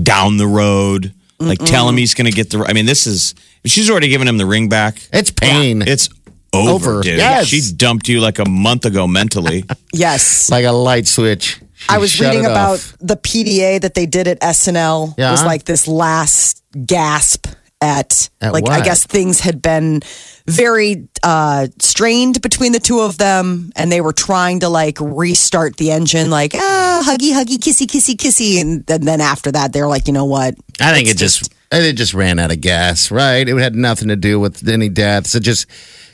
down 0.00 0.36
the 0.36 0.46
road. 0.46 1.12
Like 1.40 1.58
tell 1.58 1.88
him 1.88 1.96
he's 1.96 2.14
going 2.14 2.26
to 2.26 2.32
get 2.32 2.50
the. 2.50 2.64
I 2.64 2.72
mean, 2.72 2.86
this 2.86 3.08
is. 3.08 3.34
She's 3.66 3.90
already 3.90 4.08
given 4.08 4.28
him 4.28 4.38
the 4.38 4.46
ring 4.46 4.68
back. 4.68 4.98
It's 5.12 5.30
pain. 5.32 5.82
It's 5.82 6.08
over, 6.54 6.90
Over, 6.92 7.02
dude. 7.02 7.18
yes. 7.18 7.46
She 7.46 7.60
dumped 7.74 8.08
you 8.08 8.20
like 8.20 8.38
a 8.38 8.48
month 8.48 8.84
ago 8.84 9.06
mentally. 9.06 9.64
Yes. 9.92 10.50
like 10.50 10.64
a 10.64 10.72
light 10.72 11.06
switch. 11.06 11.60
She 11.74 11.86
I 11.88 11.98
was 11.98 12.18
reading 12.20 12.44
about 12.46 12.74
off. 12.74 12.96
the 13.00 13.16
PDA 13.16 13.80
that 13.82 13.94
they 13.94 14.06
did 14.06 14.26
at 14.26 14.40
SNL. 14.40 15.14
Yeah. 15.16 15.30
was 15.30 15.44
like 15.44 15.64
this 15.64 15.86
last 15.86 16.62
gasp 16.86 17.46
at, 17.80 18.28
At 18.40 18.52
like 18.52 18.68
I 18.68 18.80
guess 18.80 19.06
things 19.06 19.40
had 19.40 19.60
been 19.62 20.00
very 20.46 21.06
uh 21.22 21.68
strained 21.80 22.40
between 22.42 22.72
the 22.72 22.78
two 22.80 23.00
of 23.00 23.18
them 23.18 23.70
and 23.76 23.90
they 23.92 24.00
were 24.00 24.12
trying 24.12 24.60
to 24.60 24.68
like 24.68 24.98
restart 25.00 25.76
the 25.76 25.90
engine 25.90 26.28
like 26.30 26.54
ah 26.54 27.02
huggy 27.06 27.32
huggy 27.32 27.56
kissy 27.58 27.86
kissy 27.86 28.14
kissy 28.16 28.60
and 28.60 28.84
then, 28.86 29.02
then 29.02 29.20
after 29.20 29.50
that 29.52 29.72
they're 29.72 29.86
like 29.88 30.06
you 30.06 30.12
know 30.12 30.24
what 30.24 30.54
I 30.80 30.92
think 30.92 31.08
it 31.08 31.16
just 31.18 31.52
it 31.72 31.94
just 31.94 32.14
ran 32.14 32.38
out 32.38 32.52
of 32.52 32.60
gas, 32.60 33.10
right? 33.10 33.48
It 33.48 33.56
had 33.58 33.74
nothing 33.74 34.08
to 34.08 34.16
do 34.16 34.38
with 34.38 34.66
any 34.68 34.88
deaths. 34.88 35.34
It 35.34 35.40
just 35.40 35.66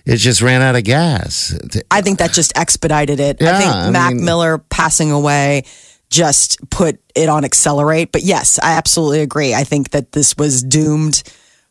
it 0.07 0.17
just 0.17 0.43
ran 0.43 0.63
out 0.63 0.77
of 0.77 0.85
gas. 0.85 1.57
I 1.91 2.03
think 2.03 2.19
that 2.19 2.33
just 2.33 2.57
expedited 2.57 3.21
it. 3.21 3.43
I 3.43 3.59
think 3.59 3.71
I 3.73 3.91
Mac 3.91 4.15
mean- 4.15 4.25
Miller 4.25 4.59
passing 4.59 5.11
away 5.11 5.65
just 6.11 6.59
put 6.71 7.01
it 7.15 7.29
on 7.29 7.45
accelerate. 7.45 8.13
But 8.13 8.23
yes, 8.23 8.59
I 8.63 8.73
absolutely 8.73 9.21
agree. 9.21 9.55
I 9.55 9.65
think 9.65 9.91
that 9.91 10.13
this 10.13 10.37
was 10.37 10.63
doomed 10.63 11.23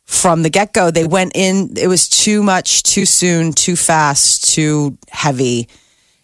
from 0.04 0.42
the 0.42 0.50
get 0.50 0.72
go. 0.72 0.90
They 0.90 1.06
went 1.06 1.32
in, 1.34 1.74
it 1.76 1.86
was 1.86 2.08
too 2.08 2.42
much, 2.42 2.82
too 2.82 3.04
soon, 3.04 3.52
too 3.52 3.76
fast, 3.76 4.52
too 4.52 4.98
heavy. 5.08 5.68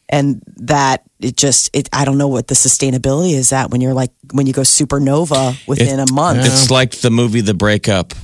And 0.08 0.42
that 0.56 1.02
it 1.20 1.36
just, 1.36 1.70
it, 1.76 1.88
I 1.92 2.04
don't 2.04 2.18
know 2.18 2.28
what 2.28 2.48
the 2.48 2.54
sustainability 2.54 3.34
is 3.34 3.52
at 3.52 3.70
when 3.70 3.80
you're 3.80 3.94
like, 3.94 4.12
when 4.32 4.46
you 4.46 4.52
go 4.52 4.62
supernova 4.62 5.66
within 5.68 6.00
a 6.00 6.10
month. 6.12 6.40
It's 6.44 6.70
like 6.70 6.92
the 6.92 7.10
movie 7.10 7.42
The 7.42 7.54
Breakup 7.54 8.14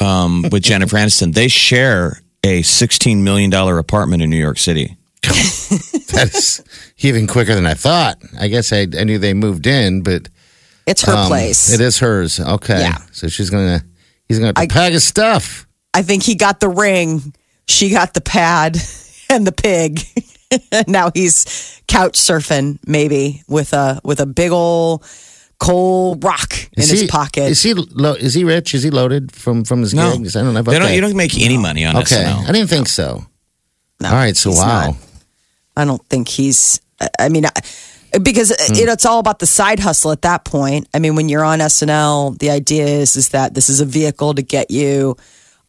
um, 0.00 0.46
with 0.50 0.62
Jennifer 0.62 0.96
Aniston. 0.96 1.34
They 1.34 1.48
share 1.48 2.20
a 2.44 2.62
$16 2.62 3.22
million 3.22 3.52
apartment 3.52 4.22
in 4.22 4.30
New 4.30 4.36
York 4.36 4.58
City. 4.58 4.96
That's 6.12 6.62
even 6.98 7.26
quicker 7.26 7.54
than 7.54 7.66
I 7.66 7.74
thought. 7.74 8.18
I 8.38 8.48
guess 8.48 8.72
I, 8.72 8.86
I 8.98 9.04
knew 9.04 9.18
they 9.18 9.32
moved 9.32 9.66
in, 9.66 10.02
but 10.02 10.28
It's 10.86 11.02
her 11.02 11.14
um, 11.14 11.26
place. 11.28 11.72
It 11.72 11.80
is 11.80 11.98
hers. 11.98 12.38
Okay. 12.38 12.80
Yeah. 12.80 12.98
So 13.12 13.28
she's 13.28 13.48
gonna 13.50 13.82
he's 14.28 14.38
gonna 14.38 14.48
have 14.48 14.54
to 14.56 14.60
I- 14.60 14.66
pack 14.66 14.92
his 14.92 15.04
stuff. 15.04 15.66
I 15.94 16.02
think 16.02 16.24
he 16.24 16.34
got 16.34 16.60
the 16.60 16.68
ring, 16.68 17.34
she 17.66 17.88
got 17.90 18.14
the 18.14 18.20
pad 18.20 18.76
and 19.30 19.46
the 19.46 19.52
pig. 19.52 20.00
now 20.88 21.10
he's 21.14 21.80
couch 21.88 22.14
surfing, 22.14 22.78
maybe 22.86 23.42
with 23.48 23.72
a 23.72 24.00
with 24.04 24.20
a 24.20 24.26
big 24.26 24.50
old 24.50 25.04
coal 25.58 26.16
rock 26.16 26.52
in 26.72 26.82
Is 26.82 26.90
his 26.90 27.00
he, 27.02 27.06
pocket. 27.06 27.44
Is 27.50 27.62
he 27.62 27.74
lo- 27.74 28.14
is 28.14 28.34
he 28.34 28.44
rich? 28.44 28.74
Is 28.74 28.82
he 28.82 28.90
loaded 28.90 29.32
from 29.32 29.64
from 29.64 29.80
his 29.80 29.94
No. 29.94 30.16
gigs? 30.16 30.36
I 30.36 30.42
don't 30.42 30.54
know. 30.54 30.62
They 30.62 30.72
don't, 30.74 30.82
Okay. 30.84 30.94
you 30.94 31.00
don't 31.00 31.16
make 31.16 31.38
any 31.40 31.58
money 31.58 31.84
on 31.84 31.96
Okay. 31.96 32.16
SNL. 32.16 32.48
I 32.48 32.52
didn't 32.52 32.68
think 32.70 32.88
so. 32.88 33.24
No, 34.00 34.08
All 34.08 34.14
right. 34.14 34.36
So 34.36 34.50
he's 34.50 34.58
wow. 34.58 34.86
not. 34.86 34.96
I 35.76 35.84
don't 35.84 36.04
think 36.08 36.28
he's. 36.28 36.80
I 37.18 37.28
mean, 37.28 37.46
I- 37.46 37.50
because 38.22 38.52
uh, 38.52 38.56
hmm. 38.68 38.74
you 38.74 38.86
know, 38.86 38.92
it's 38.92 39.06
all 39.06 39.18
about 39.18 39.38
the 39.40 39.46
side 39.46 39.80
hustle 39.80 40.12
at 40.12 40.22
that 40.22 40.44
point. 40.44 40.88
I 40.94 40.98
mean, 41.00 41.16
when 41.16 41.28
you're 41.28 41.44
on 41.44 41.58
SNL, 41.60 42.38
the 42.38 42.50
idea 42.50 42.86
is 42.86 43.16
is 43.16 43.30
that 43.30 43.54
this 43.54 43.68
is 43.68 43.80
a 43.80 43.84
vehicle 43.84 44.34
to 44.34 44.42
get 44.42 44.70
you 44.70 45.16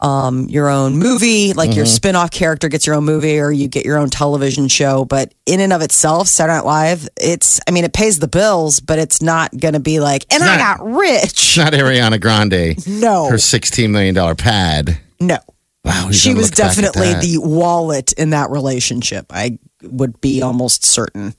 um, 0.06 0.48
your 0.50 0.70
own 0.70 0.98
movie, 0.98 1.54
like 1.54 1.76
your 1.76 1.86
Mm-hmm. 1.86 1.96
spin-off 1.96 2.30
character 2.32 2.70
gets 2.70 2.86
your 2.86 2.96
own 2.96 3.06
movie, 3.06 3.39
or 3.39 3.52
you 3.52 3.68
get 3.68 3.86
your 3.86 3.98
own 3.98 4.10
television 4.10 4.68
show. 4.68 5.04
But 5.06 5.34
in 5.46 5.60
and 5.60 5.74
of 5.74 5.82
itself, 5.82 6.28
Saturday 6.28 6.58
Night 6.58 6.65
Live, 6.65 7.10
it's. 7.20 7.60
I 7.68 7.72
mean, 7.72 7.84
it 7.86 7.94
pays 7.94 8.20
the 8.20 8.28
bills, 8.28 8.80
but 8.80 9.00
it's 9.00 9.22
not 9.22 9.58
going 9.58 9.74
to 9.74 9.80
be 9.80 10.00
like, 10.00 10.26
and 10.32 10.44
I 10.44 10.58
got 10.58 10.86
rich. 10.86 11.58
Not 11.58 11.74
Ariana 11.74 12.22
Grande. 12.22 12.76
No. 12.88 13.30
Her 13.30 13.38
sixteen 13.39 13.91
million 13.91 14.13
dollar 14.13 14.36
pad. 14.36 15.00
No. 15.20 15.38
Wow. 15.84 16.10
She 16.12 16.34
was 16.34 16.50
look 16.50 16.58
back 16.58 16.70
at 16.70 16.76
definitely 16.76 17.13
the 17.13 17.38
wallet 17.39 18.13
in 18.13 18.32
that 18.32 18.50
relationship. 18.50 19.26
I 19.30 19.60
would 19.84 20.20
be 20.22 20.41
almost 20.41 20.86
certain. 20.86 21.34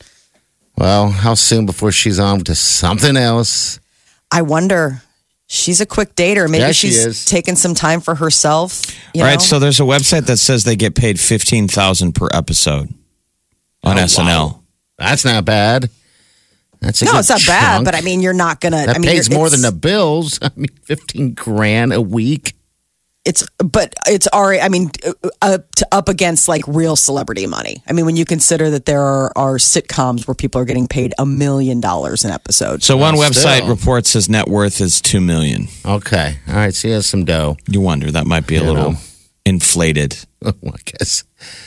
Well, 0.76 1.08
how 1.08 1.34
soon 1.34 1.66
before 1.66 1.90
she's 1.92 2.18
on 2.18 2.40
to 2.40 2.54
something 2.54 3.16
else? 3.16 3.80
I 4.30 4.42
wonder. 4.42 5.02
She's 5.48 5.80
a 5.80 5.86
quick 5.86 6.14
dater. 6.16 6.50
Maybe 6.50 6.62
Yeah, 6.62 6.72
she's 6.72 7.04
is. 7.06 7.24
taking 7.24 7.54
some 7.54 7.74
time 7.74 8.00
for 8.00 8.14
herself. 8.16 8.82
You 9.14 9.22
All 9.22 9.28
right, 9.28 9.34
know? 9.34 9.38
so 9.44 9.58
there's 9.60 9.78
a 9.78 9.84
website 9.84 10.26
that 10.26 10.38
says 10.38 10.64
they 10.64 10.74
get 10.76 10.94
paid 10.96 11.20
15000 11.20 12.12
per 12.14 12.28
episode. 12.32 12.92
on 13.84 13.98
Oh, 13.98 14.02
SNL. 14.02 14.24
wow. 14.26 14.60
That's 14.98 15.24
not 15.24 15.44
bad. 15.44 15.88
That's 16.80 17.00
a 17.02 17.04
No, 17.04 17.12
good 17.12 17.18
it's 17.20 17.28
not 17.30 17.46
bad, 17.46 17.84
but 17.84 17.94
I 17.94 18.00
mean, 18.00 18.20
you're 18.20 18.32
not 18.32 18.60
gonna. 18.60 18.86
that 18.86 18.96
I 18.96 18.98
mean, 18.98 19.10
pays 19.10 19.30
more 19.30 19.48
than 19.48 19.60
the 19.62 19.72
bills. 19.72 20.38
I 20.42 20.50
mean, 20.56 20.68
fifteen 20.82 21.32
grand 21.34 21.92
a 21.92 22.00
week. 22.02 22.54
It's 23.26 23.44
but 23.58 23.92
it's 24.06 24.26
already 24.28 24.60
i 24.62 24.68
mean 24.68 24.90
uh, 25.06 25.12
up 25.42 25.70
to, 25.74 25.86
up 25.92 26.08
against 26.08 26.48
like 26.48 26.62
real 26.66 26.94
celebrity 26.96 27.46
money 27.46 27.82
i 27.88 27.92
mean 27.92 28.06
when 28.06 28.16
you 28.16 28.24
consider 28.24 28.70
that 28.70 28.86
there 28.86 29.02
are, 29.02 29.32
are 29.36 29.56
sitcoms 29.56 30.26
where 30.26 30.34
people 30.34 30.60
are 30.60 30.64
getting 30.64 30.86
paid 30.88 31.12
a 31.18 31.26
million 31.26 31.80
dollars 31.80 32.24
an 32.24 32.30
episode 32.30 32.82
So 32.82 32.96
one 32.96 33.16
Well, 33.16 33.28
website 33.30 33.56
still. 33.58 33.68
reports 33.68 34.12
his 34.14 34.28
net 34.28 34.46
worth 34.48 34.80
is 34.80 35.00
two 35.00 35.20
million. 35.20 35.66
Okay, 35.84 36.38
all 36.48 36.54
right. 36.54 36.72
So 36.74 36.88
he 36.88 36.94
has 36.94 37.06
some 37.06 37.24
dough. 37.24 37.56
You 37.68 37.80
wonder 37.80 38.10
that 38.12 38.26
might 38.26 38.46
be 38.46 38.56
a 38.56 38.60
You 38.60 38.66
little 38.72 38.92
know. 38.92 38.98
inflated. 39.44 40.16
I 40.44 40.52
guess. 40.84 41.24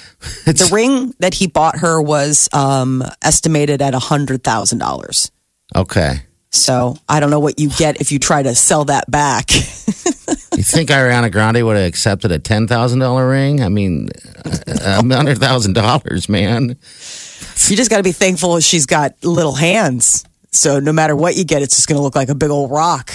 the 0.46 0.70
ring 0.72 1.14
that 1.20 1.34
he 1.34 1.48
bought 1.48 1.78
her 1.80 2.02
was 2.02 2.48
um, 2.54 3.04
estimated 3.22 3.82
at 3.82 3.94
a 3.94 4.00
hundred 4.00 4.44
thousand 4.44 4.80
dollars 4.80 5.32
Okay. 5.76 6.22
so 6.52 6.98
i 7.08 7.20
don't 7.20 7.30
know 7.32 7.40
what 7.40 7.60
you 7.60 7.70
get 7.70 8.02
if 8.02 8.12
you 8.12 8.20
try 8.20 8.42
to 8.44 8.54
sell 8.56 8.86
that 8.86 9.10
back 9.12 9.50
You 10.60 10.64
think 10.66 10.90
Ariana 10.90 11.32
Grande 11.32 11.66
would 11.66 11.78
have 11.78 11.86
accepted 11.88 12.34
a 12.34 12.38
ten 12.38 12.68
thousand 12.68 13.00
dollar 13.00 13.30
ring? 13.30 13.64
I 13.64 13.70
mean, 13.70 14.10
uh, 14.44 14.58
a 14.68 15.16
hundred 15.16 15.38
thousand 15.38 15.72
dollars, 15.72 16.28
man. 16.28 16.72
you 16.72 17.78
just 17.78 17.90
got 17.90 17.96
to 17.96 18.04
be 18.04 18.12
thankful 18.12 18.60
she's 18.60 18.86
got 18.86 19.14
little 19.24 19.56
hands 19.56 20.26
so 20.52 20.82
no 20.82 20.92
matter 20.92 21.16
what 21.16 21.38
you 21.38 21.46
get 21.46 21.62
it's 21.62 21.78
just 21.78 21.88
going 21.88 21.96
to 21.96 22.02
look 22.02 22.14
like 22.14 22.28
a 22.28 22.36
big 22.36 22.50
old 22.50 22.72
rock 22.72 23.14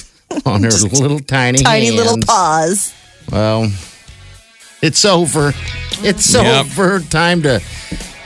On 0.44 0.62
her 0.62 0.68
little 0.70 1.18
tiny, 1.20 1.60
tiny 1.60 1.92
little 1.92 2.18
paws 2.26 2.92
Well, 3.30 3.72
it's 4.82 5.06
over. 5.06 5.52
It's 6.02 6.34
Yep. 6.34 6.66
over. 6.66 7.00
Time 7.00 7.40
to, 7.42 7.62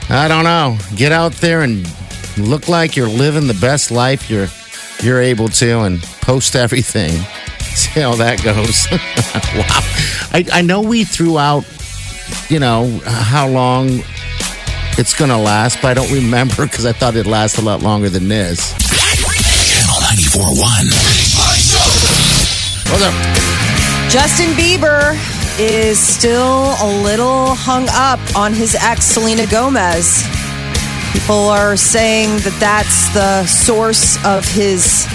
I 0.09 0.27
don't 0.27 0.43
know, 0.43 0.77
get 0.97 1.13
out 1.13 1.31
there 1.35 1.61
and 1.61 1.87
look 2.37 2.67
like 2.67 2.97
you're 2.97 3.07
living 3.07 3.47
the 3.47 3.57
best 3.61 3.91
life 3.91 4.29
you're 4.29 4.47
you're 5.01 5.21
able 5.21 5.47
to, 5.47 5.79
and 5.83 6.01
post 6.21 6.57
everything. 6.57 7.13
See 7.77 8.01
how 8.01 8.15
that 8.15 8.41
goes. 8.41 8.87
wow. 9.53 9.83
I, 10.33 10.45
I 10.59 10.61
know 10.63 10.81
we 10.81 11.03
threw 11.03 11.37
out, 11.37 11.63
you 12.49 12.59
know, 12.59 12.99
how 13.05 13.47
long 13.47 14.01
it's 14.97 15.13
going 15.13 15.29
to 15.29 15.37
last, 15.37 15.79
but 15.79 15.89
I 15.89 15.93
don't 15.93 16.11
remember 16.11 16.65
because 16.65 16.87
I 16.87 16.91
thought 16.91 17.13
it'd 17.15 17.27
last 17.27 17.59
a 17.59 17.61
lot 17.61 17.83
longer 17.83 18.09
than 18.09 18.27
this. 18.27 18.73
Channel 18.73 20.01
94.1. 20.01 20.57
What's 22.89 23.03
up? 23.03 23.13
Justin 24.09 24.49
Bieber 24.55 25.13
is 25.59 25.99
still 25.99 26.73
a 26.81 27.01
little 27.03 27.53
hung 27.53 27.85
up 27.91 28.19
on 28.35 28.53
his 28.53 28.73
ex, 28.73 29.05
Selena 29.05 29.45
Gomez. 29.45 30.23
People 31.13 31.49
are 31.49 31.77
saying 31.77 32.29
that 32.39 32.57
that's 32.59 33.13
the 33.13 33.45
source 33.45 34.17
of 34.25 34.45
his 34.45 35.05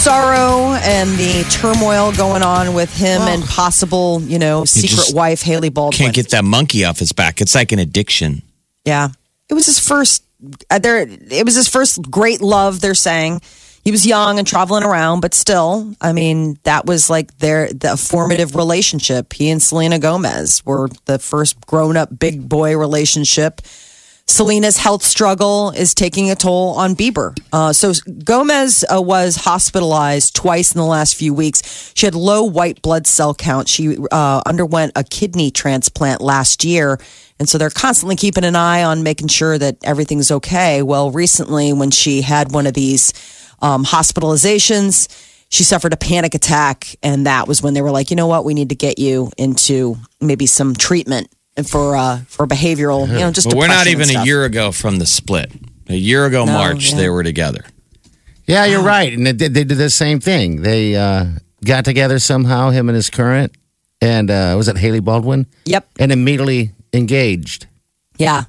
sorrow 0.00 0.72
and 0.80 1.10
the 1.10 1.44
turmoil 1.50 2.10
going 2.12 2.42
on 2.42 2.72
with 2.72 2.96
him 2.96 3.20
and 3.20 3.44
possible, 3.44 4.22
you 4.22 4.38
know, 4.38 4.64
secret 4.64 5.14
wife, 5.14 5.42
Hailey 5.42 5.68
Baldwin. 5.68 5.98
Can't 5.98 6.14
get 6.14 6.30
that 6.30 6.42
monkey 6.42 6.86
off 6.86 6.98
his 6.98 7.12
back. 7.12 7.42
It's 7.42 7.54
like 7.54 7.72
an 7.72 7.78
addiction. 7.78 8.40
Yeah, 8.86 9.10
it 9.50 9.54
was 9.54 9.66
his 9.66 9.78
first. 9.78 10.24
Uh, 10.70 10.78
there, 10.78 11.06
it 11.06 11.44
was 11.44 11.54
his 11.54 11.68
first 11.68 12.00
great 12.10 12.40
love. 12.40 12.80
They're 12.80 12.94
saying 12.94 13.42
he 13.84 13.90
was 13.90 14.06
young 14.06 14.38
and 14.38 14.48
traveling 14.48 14.84
around, 14.84 15.20
but 15.20 15.34
still, 15.34 15.94
I 16.00 16.14
mean, 16.14 16.58
that 16.62 16.86
was 16.86 17.10
like 17.10 17.36
their 17.36 17.68
the 17.68 17.98
formative 17.98 18.56
relationship. 18.56 19.34
He 19.34 19.50
and 19.50 19.60
Selena 19.60 19.98
Gomez 19.98 20.64
were 20.64 20.88
the 21.04 21.18
first 21.18 21.60
grown 21.66 21.98
up 21.98 22.18
big 22.18 22.48
boy 22.48 22.74
relationship. 22.74 23.60
Selena's 24.30 24.76
health 24.76 25.02
struggle 25.02 25.70
is 25.72 25.92
taking 25.92 26.30
a 26.30 26.36
toll 26.36 26.74
on 26.74 26.94
Bieber. 26.94 27.36
Uh, 27.52 27.72
so 27.72 27.92
Gomez 28.24 28.84
uh, 28.84 29.02
was 29.02 29.34
hospitalized 29.34 30.36
twice 30.36 30.72
in 30.72 30.78
the 30.78 30.86
last 30.86 31.16
few 31.16 31.34
weeks. 31.34 31.92
She 31.96 32.06
had 32.06 32.14
low 32.14 32.44
white 32.44 32.80
blood 32.80 33.08
cell 33.08 33.34
count. 33.34 33.68
She 33.68 33.98
uh, 34.12 34.42
underwent 34.46 34.92
a 34.94 35.02
kidney 35.02 35.50
transplant 35.50 36.20
last 36.20 36.64
year. 36.64 37.00
And 37.40 37.48
so 37.48 37.58
they're 37.58 37.70
constantly 37.70 38.14
keeping 38.14 38.44
an 38.44 38.54
eye 38.54 38.84
on 38.84 39.02
making 39.02 39.28
sure 39.28 39.58
that 39.58 39.78
everything's 39.82 40.30
okay. 40.30 40.82
Well, 40.82 41.10
recently, 41.10 41.72
when 41.72 41.90
she 41.90 42.22
had 42.22 42.52
one 42.52 42.68
of 42.68 42.74
these 42.74 43.12
um, 43.60 43.84
hospitalizations, 43.84 45.08
she 45.48 45.64
suffered 45.64 45.92
a 45.92 45.96
panic 45.96 46.36
attack. 46.36 46.94
And 47.02 47.26
that 47.26 47.48
was 47.48 47.62
when 47.62 47.74
they 47.74 47.82
were 47.82 47.90
like, 47.90 48.10
you 48.10 48.16
know 48.16 48.28
what? 48.28 48.44
We 48.44 48.54
need 48.54 48.68
to 48.68 48.76
get 48.76 49.00
you 49.00 49.32
into 49.36 49.96
maybe 50.20 50.46
some 50.46 50.74
treatment 50.74 51.28
for 51.66 51.96
uh, 51.96 52.20
for 52.26 52.46
behavioral, 52.46 53.06
you 53.08 53.14
know, 53.14 53.30
just 53.32 53.48
But 53.48 53.56
we're 53.56 53.68
not 53.68 53.86
even 53.86 54.08
a 54.14 54.24
year 54.24 54.44
ago 54.44 54.72
from 54.72 54.98
the 54.98 55.06
split. 55.06 55.52
A 55.88 55.94
year 55.96 56.24
ago, 56.26 56.44
No, 56.44 56.52
March, 56.52 56.90
yeah. 56.92 56.96
they 56.98 57.08
were 57.08 57.22
together. 57.24 57.64
Yeah, 58.46 58.64
you're 58.64 58.82
right. 58.82 59.12
And 59.12 59.26
they 59.26 59.32
did, 59.32 59.54
they 59.54 59.64
did 59.64 59.76
the 59.78 59.90
same 59.90 60.20
thing. 60.20 60.62
They 60.62 60.94
uh, 60.96 61.26
got 61.64 61.84
together 61.84 62.18
somehow, 62.18 62.70
him 62.70 62.88
and 62.88 62.96
his 62.96 63.10
current, 63.10 63.52
and 64.00 64.30
uh, 64.30 64.54
was 64.56 64.68
it 64.68 64.76
Hailey 64.76 65.00
Baldwin? 65.00 65.46
Yep. 65.66 65.88
And 65.98 66.12
immediately 66.12 66.72
engaged 66.92 67.66
Yeah. 68.18 68.44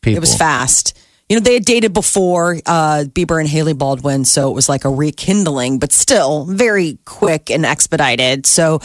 people. 0.00 0.18
It 0.18 0.20
was 0.20 0.36
fast. 0.36 0.98
You 1.32 1.38
know, 1.38 1.44
they 1.44 1.54
had 1.54 1.64
dated 1.64 1.94
before 1.94 2.58
uh, 2.66 3.04
Bieber 3.04 3.40
and 3.40 3.48
Hailey 3.48 3.72
Baldwin, 3.72 4.26
so 4.26 4.50
it 4.50 4.54
was 4.54 4.68
like 4.68 4.84
a 4.84 4.90
rekindling, 4.90 5.78
but 5.78 5.90
still 5.90 6.44
very 6.44 6.98
quick 7.06 7.50
and 7.50 7.64
expedited. 7.64 8.44
So 8.44 8.80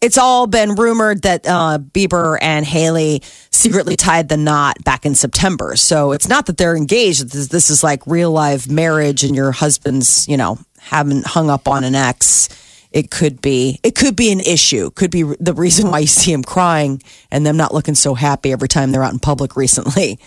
it's 0.00 0.18
all 0.18 0.48
been 0.48 0.74
rumored 0.74 1.22
that 1.22 1.46
uh, 1.46 1.78
Bieber 1.78 2.38
and 2.42 2.66
Hailey 2.66 3.22
secretly 3.52 3.94
tied 3.94 4.28
the 4.28 4.36
knot 4.36 4.82
back 4.82 5.06
in 5.06 5.14
September. 5.14 5.76
So 5.76 6.10
it's 6.10 6.26
not 6.26 6.46
that 6.46 6.56
they're 6.56 6.76
engaged. 6.76 7.30
This, 7.30 7.46
this 7.46 7.70
is 7.70 7.84
like 7.84 8.04
real 8.08 8.32
life 8.32 8.68
marriage, 8.68 9.22
and 9.22 9.36
your 9.36 9.52
husband's, 9.52 10.26
you 10.26 10.36
know, 10.36 10.58
haven't 10.80 11.24
hung 11.24 11.50
up 11.50 11.68
on 11.68 11.84
an 11.84 11.94
ex. 11.94 12.48
It 12.90 13.12
could 13.12 13.40
be. 13.40 13.78
It 13.84 13.94
could 13.94 14.16
be 14.16 14.32
an 14.32 14.40
issue. 14.40 14.90
Could 14.90 15.12
be 15.12 15.22
the 15.22 15.54
reason 15.54 15.88
why 15.92 16.00
you 16.00 16.08
see 16.08 16.32
him 16.32 16.42
crying 16.42 17.00
and 17.30 17.46
them 17.46 17.56
not 17.56 17.72
looking 17.72 17.94
so 17.94 18.14
happy 18.14 18.50
every 18.50 18.66
time 18.66 18.90
they're 18.90 19.04
out 19.04 19.12
in 19.12 19.20
public 19.20 19.54
recently. 19.54 20.18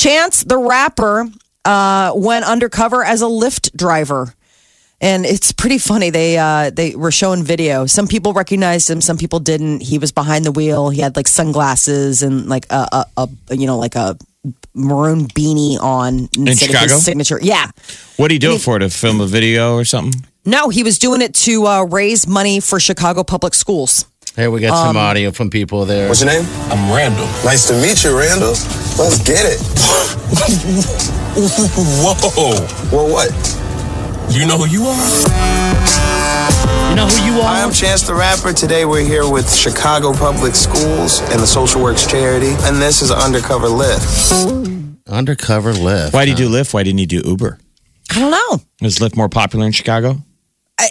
Chance, 0.00 0.44
the 0.44 0.56
rapper, 0.56 1.28
uh, 1.66 2.12
went 2.14 2.46
undercover 2.46 3.04
as 3.04 3.20
a 3.20 3.26
Lyft 3.26 3.76
driver. 3.76 4.32
And 4.98 5.26
it's 5.26 5.52
pretty 5.52 5.76
funny. 5.76 6.08
They 6.08 6.38
uh, 6.38 6.70
they 6.70 6.96
were 6.96 7.10
showing 7.10 7.42
video. 7.42 7.84
Some 7.84 8.06
people 8.06 8.32
recognized 8.32 8.88
him, 8.88 9.02
some 9.02 9.18
people 9.18 9.40
didn't. 9.40 9.80
He 9.80 9.98
was 9.98 10.10
behind 10.10 10.46
the 10.46 10.52
wheel. 10.52 10.88
He 10.88 11.02
had 11.02 11.16
like 11.16 11.28
sunglasses 11.28 12.22
and 12.22 12.48
like 12.48 12.64
a, 12.70 13.06
a, 13.16 13.28
a 13.48 13.56
you 13.56 13.66
know 13.66 13.78
like 13.78 13.94
a 13.94 14.16
maroon 14.74 15.26
beanie 15.26 15.78
on 15.78 16.30
of 16.48 16.58
Chicago? 16.58 16.94
his 16.94 17.04
signature. 17.04 17.38
Yeah. 17.42 17.70
What 18.16 18.28
do 18.28 18.34
you 18.34 18.40
do 18.40 18.54
it 18.54 18.62
for? 18.62 18.78
To 18.78 18.88
film 18.88 19.20
a 19.20 19.26
video 19.26 19.74
or 19.74 19.84
something? 19.84 20.22
No, 20.46 20.70
he 20.70 20.82
was 20.82 20.98
doing 20.98 21.20
it 21.20 21.34
to 21.46 21.66
uh, 21.66 21.82
raise 21.84 22.26
money 22.26 22.60
for 22.60 22.80
Chicago 22.80 23.22
public 23.22 23.52
schools. 23.52 24.06
Here 24.36 24.50
we 24.50 24.60
got 24.60 24.70
Um, 24.70 24.94
some 24.94 24.96
audio 24.96 25.32
from 25.32 25.50
people 25.50 25.84
there. 25.84 26.08
What's 26.08 26.22
your 26.22 26.30
name? 26.30 26.46
I'm 26.70 26.90
Randall. 26.94 27.26
Nice 27.44 27.66
to 27.68 27.74
meet 27.74 28.02
you, 28.04 28.16
Randall. 28.16 28.54
Let's 28.98 29.18
get 29.18 29.44
it. 29.44 29.60
Whoa. 31.36 32.66
Well, 32.96 33.08
what? 33.12 33.30
You 34.32 34.46
know 34.46 34.56
who 34.56 34.66
you 34.66 34.84
are? 34.86 35.08
You 36.90 36.96
know 36.96 37.06
who 37.06 37.24
you 37.26 37.42
Hi, 37.42 37.60
are? 37.60 37.66
I'm 37.66 37.72
Chance 37.72 38.02
the 38.06 38.14
Rapper. 38.14 38.52
Today 38.52 38.84
we're 38.84 39.04
here 39.04 39.28
with 39.28 39.52
Chicago 39.52 40.12
Public 40.12 40.54
Schools 40.54 41.20
and 41.30 41.40
the 41.40 41.46
Social 41.46 41.82
Works 41.82 42.06
Charity, 42.06 42.52
and 42.60 42.76
this 42.80 43.02
is 43.02 43.10
Undercover 43.10 43.66
Lyft. 43.66 44.96
Undercover 45.08 45.72
Lyft. 45.72 46.12
Why 46.14 46.24
do 46.24 46.30
you 46.30 46.36
do 46.36 46.48
Lyft? 46.48 46.72
Why 46.72 46.84
didn't 46.84 46.98
you 47.00 47.06
do 47.06 47.22
Uber? 47.24 47.58
I 48.12 48.18
don't 48.20 48.30
know. 48.30 48.60
Is 48.86 48.98
Lyft 49.00 49.16
more 49.16 49.28
popular 49.28 49.66
in 49.66 49.72
Chicago? 49.72 50.22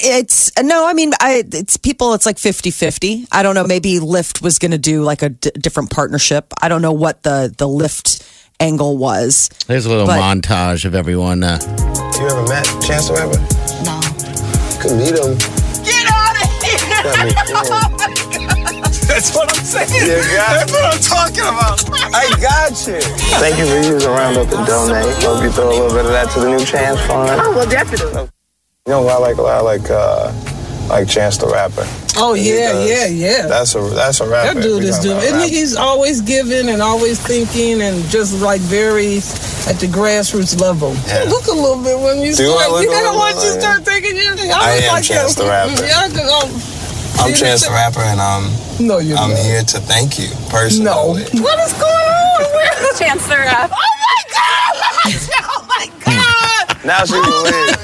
It's 0.02 0.52
no, 0.62 0.88
I 0.88 0.94
mean, 0.94 1.12
I, 1.20 1.44
it's 1.52 1.78
people. 1.78 2.14
It's 2.14 2.26
like 2.26 2.38
50-50. 2.38 3.28
I 3.32 3.42
don't 3.44 3.56
know. 3.56 3.64
Maybe 3.66 4.00
Lyft 4.00 4.42
was 4.42 4.60
going 4.60 4.72
to 4.72 4.78
do 4.78 5.02
like 5.04 5.22
a 5.22 5.30
d- 5.30 5.52
different 5.60 5.90
partnership. 5.92 6.54
I 6.62 6.70
don't 6.70 6.82
know 6.82 6.92
what 6.94 7.24
the 7.24 7.54
the 7.58 7.68
Lyft 7.68 8.26
angle 8.60 8.98
was. 8.98 9.50
There's 9.68 9.86
a 9.86 9.90
little 9.90 10.06
But- 10.06 10.20
montage 10.22 10.86
of 10.86 10.94
everyone. 10.96 11.44
Uh, 11.44 11.60
You 12.20 12.28
ever 12.28 12.44
met 12.48 12.66
Chance 12.86 13.08
the 13.08 13.14
Rapper? 13.16 13.40
No. 13.88 14.00
Could 14.82 14.98
meet 14.98 15.16
him. 15.16 15.38
Get 15.84 16.06
out 16.12 16.36
of 16.36 16.48
here! 16.64 18.00
That's 19.10 19.34
what 19.36 19.50
I'm 19.58 19.66
saying. 19.66 19.90
You 20.06 20.18
got 20.38 20.68
That's 20.68 20.72
what 20.72 20.86
I'm 20.86 21.02
talking 21.02 21.42
about. 21.42 21.82
I 22.14 22.30
got 22.40 22.72
you. 22.88 23.02
Thank 23.42 23.58
you 23.58 23.66
for 23.66 23.78
using 23.78 24.10
Roundup 24.10 24.52
and 24.52 24.68
Donate. 24.68 25.24
Hope 25.24 25.44
you 25.44 25.50
throw 25.52 25.68
a 25.68 25.74
little 25.74 25.90
bit 25.90 26.06
of 26.06 26.12
that 26.12 26.30
to 26.32 26.40
the 26.42 26.50
new 26.50 26.64
Chance 26.64 27.00
Fund. 27.08 27.42
Oh, 27.42 27.56
well, 27.56 27.70
definitely. 27.70 28.30
You 28.90 28.96
know, 28.96 29.08
I 29.08 29.18
like 29.20 29.38
I 29.38 29.60
like 29.62 29.86
uh, 29.92 30.34
like 30.90 31.08
Chance 31.08 31.38
the 31.38 31.46
Rapper. 31.46 31.86
Oh 32.18 32.34
yeah, 32.34 32.74
does. 32.74 32.90
yeah, 32.90 33.06
yeah. 33.06 33.46
That's 33.48 33.76
a 33.76 33.82
that's 33.94 34.20
a 34.20 34.28
rapper. 34.28 34.56
That 34.56 34.64
dude 34.64 34.84
is 34.84 34.98
doing. 34.98 35.18
about 35.18 35.28
And 35.30 35.36
rapper. 35.38 35.48
he's 35.54 35.76
always 35.76 36.22
giving 36.22 36.70
and 36.70 36.82
always 36.82 37.22
thinking 37.22 37.82
and 37.84 38.04
just 38.10 38.42
like 38.42 38.60
very 38.62 39.18
at 39.70 39.78
the 39.78 39.86
grassroots 39.86 40.60
level. 40.60 40.96
Yeah. 41.06 41.26
You 41.26 41.30
look 41.38 41.46
a 41.46 41.52
little 41.54 41.84
bit 41.84 42.00
when 42.02 42.18
you 42.26 42.34
Do 42.34 42.50
I 42.50 42.66
start. 42.66 42.72
look 42.74 42.82
You 42.84 42.90
a 42.90 42.94
gotta 42.98 43.06
little 43.14 43.20
watch 43.22 43.36
bit? 43.38 43.46
you 43.54 43.62
start 43.62 43.86
thinking. 43.86 44.16
You 44.18 44.26
I 44.26 44.34
look 44.34 44.50
am 44.90 44.94
like 44.98 45.04
Chance 45.06 45.36
that. 45.36 45.44
the 45.44 45.50
Rapper. 45.54 45.86
Yeah, 45.86 46.02
I 46.02 46.08
could, 46.10 46.26
oh, 46.26 46.50
I'm 47.22 47.34
Chance 47.38 47.70
the 47.70 47.72
Rapper, 47.78 48.02
and 48.02 48.18
um, 48.20 48.50
No, 48.82 48.98
you're 48.98 49.20
I'm 49.22 49.30
not. 49.30 49.46
here 49.46 49.62
to 49.62 49.78
thank 49.86 50.18
you 50.18 50.34
personally. 50.50 50.90
No. 50.90 51.14
What 51.46 51.58
is 51.62 51.74
going 51.78 51.94
on? 51.94 52.42
Where- 52.58 52.98
Chance 52.98 53.22
the 53.30 53.38
Rapper. 53.38 53.70
Oh 53.78 53.96
my 54.02 54.20
God! 54.34 54.74
Oh 55.46 55.62
my 55.70 55.86
God! 56.02 56.29
Now 56.86 57.04
she 57.06 57.14
can 57.14 57.44
leave. 57.44 57.76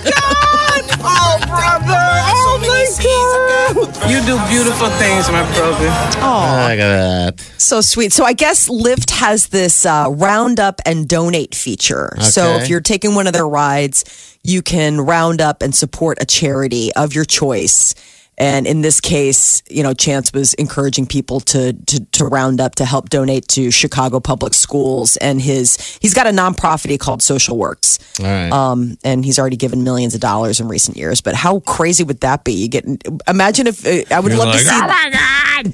Oh, 1.07 1.37
brother! 1.47 2.01
Oh 2.27 2.57
my 2.61 2.85
God! 3.03 4.09
You 4.09 4.21
do 4.25 4.37
beautiful 4.47 4.89
things, 4.97 5.27
my 5.29 5.43
brother. 5.53 5.87
Oh, 6.21 6.67
Look 6.69 6.79
at 6.79 7.35
that. 7.35 7.39
So 7.57 7.81
sweet. 7.81 8.13
So 8.13 8.23
I 8.23 8.33
guess 8.33 8.69
Lyft 8.69 9.11
has 9.11 9.47
this 9.47 9.85
uh, 9.85 10.07
round 10.09 10.59
up 10.59 10.81
and 10.85 11.07
donate 11.07 11.53
feature. 11.55 12.15
So 12.21 12.55
if 12.57 12.69
you're 12.69 12.81
taking 12.81 13.15
one 13.15 13.27
of 13.27 13.33
their 13.33 13.47
rides, 13.47 14.37
you 14.43 14.61
can 14.61 15.01
round 15.01 15.41
up 15.41 15.61
and 15.61 15.75
support 15.75 16.17
a 16.21 16.25
charity 16.25 16.93
of 16.93 17.13
your 17.13 17.25
choice. 17.25 17.93
And 18.37 18.67
in 18.67 18.81
this 18.81 18.99
case, 18.99 19.63
you 19.69 19.81
know, 19.81 19.93
Chance 19.93 20.33
was 20.33 20.53
encouraging 20.55 21.05
people 21.05 21.39
to, 21.41 21.73
to 21.73 22.05
to 22.11 22.25
round 22.25 22.59
up 22.59 22.75
to 22.75 22.85
help 22.85 23.09
donate 23.09 23.47
to 23.49 23.69
Chicago 23.71 24.19
Public 24.19 24.53
Schools. 24.53 25.15
And 25.17 25.41
his 25.41 25.77
he's 26.01 26.13
got 26.13 26.27
a 26.27 26.31
nonprofit 26.31 26.89
he 26.89 26.97
called 26.97 27.23
Social 27.23 27.57
Works. 27.57 27.97
All 28.19 28.25
right. 28.25 28.51
Um, 28.51 28.97
and 29.03 29.23
he's 29.23 29.39
already 29.39 29.55
given 29.55 29.83
millions 29.83 30.13
of 30.15 30.21
dollars 30.21 30.59
in 30.59 30.67
recent 30.67 30.97
years. 30.97 31.21
But 31.21 31.35
how 31.35 31.61
crazy 31.61 32.03
would 32.03 32.19
that 32.21 32.43
be? 32.43 32.53
You 32.53 32.67
get 32.67 32.85
imagine 33.27 33.67
if 33.67 33.85
uh, 33.85 34.03
I 34.13 34.19
would 34.19 34.33
You're 34.33 34.45
love 34.45 34.53
to 34.53 34.59
see. 34.59 34.69
"Oh 34.71 34.87
my 34.87 35.09
god! 35.11 35.73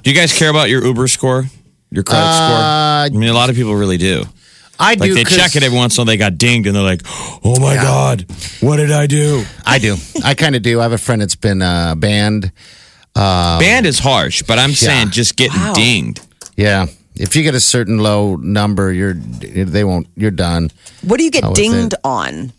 Do 0.02 0.10
you 0.10 0.16
guys 0.16 0.32
care 0.32 0.50
about 0.50 0.68
your 0.68 0.84
Uber 0.84 1.08
score? 1.08 1.44
Your 1.90 2.04
credit 2.04 2.32
score? 2.32 2.58
I 2.58 3.08
mean, 3.12 3.28
a 3.28 3.34
lot 3.34 3.50
of 3.50 3.56
people 3.56 3.74
really 3.74 3.96
do. 3.96 4.24
I 4.78 4.90
Like 4.94 5.00
do. 5.10 5.14
they 5.14 5.24
'cause- 5.24 5.36
check 5.36 5.56
it 5.56 5.62
every 5.62 5.76
once 5.76 5.96
in 5.96 6.00
a 6.00 6.02
while, 6.02 6.06
they 6.06 6.16
got 6.16 6.36
dinged, 6.38 6.66
and 6.66 6.76
they're 6.76 6.82
like, 6.82 7.02
"Oh 7.44 7.58
my 7.60 7.74
god, 7.76 8.26
what 8.60 8.76
did 8.76 8.92
I 8.92 9.06
do?" 9.06 9.44
I 9.64 9.78
do. 9.78 9.96
I 10.24 10.34
kind 10.34 10.54
of 10.54 10.62
do. 10.62 10.80
I 10.80 10.82
have 10.84 10.92
a 10.92 10.98
friend 10.98 11.22
that's 11.22 11.34
been 11.36 11.62
uh, 11.62 11.94
banned. 11.94 12.52
Band 13.14 13.86
is 13.86 13.98
harsh, 13.98 14.42
but 14.46 14.58
I'm 14.58 14.72
saying 14.74 15.10
just 15.10 15.36
getting 15.36 15.58
Wow. 15.60 15.72
dinged. 15.74 16.20
Yeah. 16.56 16.86
If 17.14 17.34
you 17.34 17.42
get 17.42 17.54
a 17.54 17.60
certain 17.60 17.98
low 17.98 18.36
number, 18.36 18.92
you're 18.92 19.14
they 19.14 19.84
won't. 19.84 20.06
You're 20.16 20.30
done. 20.30 20.70
What 21.02 21.16
do 21.18 21.24
you 21.24 21.30
get 21.30 21.44
Oh, 21.44 21.54
dinged 21.54 21.94
it. 21.94 22.00
on? 22.04 22.52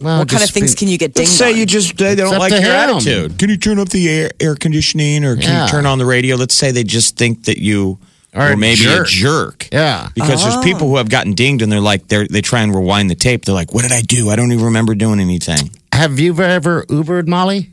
Well, 0.00 0.18
what 0.18 0.28
kind 0.28 0.42
of 0.42 0.50
things 0.50 0.72
be- 0.74 0.78
can 0.80 0.88
you 0.88 0.98
get 0.98 1.14
dinged 1.14 1.30
Let's 1.30 1.38
say 1.38 1.52
on? 1.52 1.58
you 1.58 1.64
just 1.64 1.96
they 1.96 2.14
don't 2.16 2.36
like 2.38 2.50
your 2.52 2.60
him. 2.60 2.66
attitude. 2.90 3.38
Can 3.38 3.48
you 3.48 3.56
turn 3.56 3.78
up 3.78 3.88
the 3.88 4.08
air, 4.10 4.30
air 4.40 4.54
conditioning, 4.54 5.24
or 5.24 5.36
can 5.36 5.44
Yeah. 5.44 5.64
you 5.64 5.70
turn 5.70 5.86
on 5.86 5.96
the 5.98 6.04
radio? 6.04 6.36
Let's 6.36 6.54
say 6.54 6.72
they 6.72 6.84
just 6.84 7.16
think 7.16 7.44
that 7.44 7.58
you 7.58 7.98
Or 8.34 8.40
are 8.42 8.52
a 8.52 8.56
maybe 8.56 8.76
jerk. 8.80 9.06
a 9.06 9.10
jerk. 9.10 9.68
Yeah. 9.72 10.08
Because 10.14 10.42
there's 10.42 10.64
people 10.64 10.88
who 10.88 10.96
have 10.96 11.10
gotten 11.10 11.34
dinged 11.34 11.62
and 11.62 11.70
they're 11.70 11.80
like 11.80 12.08
they 12.08 12.26
they 12.26 12.40
try 12.40 12.62
and 12.62 12.74
rewind 12.74 13.10
the 13.10 13.14
tape. 13.14 13.44
They're 13.44 13.54
like, 13.54 13.74
"What 13.74 13.82
did 13.82 13.92
I 13.92 14.00
do? 14.02 14.30
I 14.30 14.36
don't 14.36 14.52
even 14.52 14.64
remember 14.64 14.94
doing 14.94 15.20
anything." 15.20 15.70
Have 15.92 16.18
you 16.18 16.38
ever 16.40 16.84
Ubered, 16.86 17.28
Molly? 17.28 17.68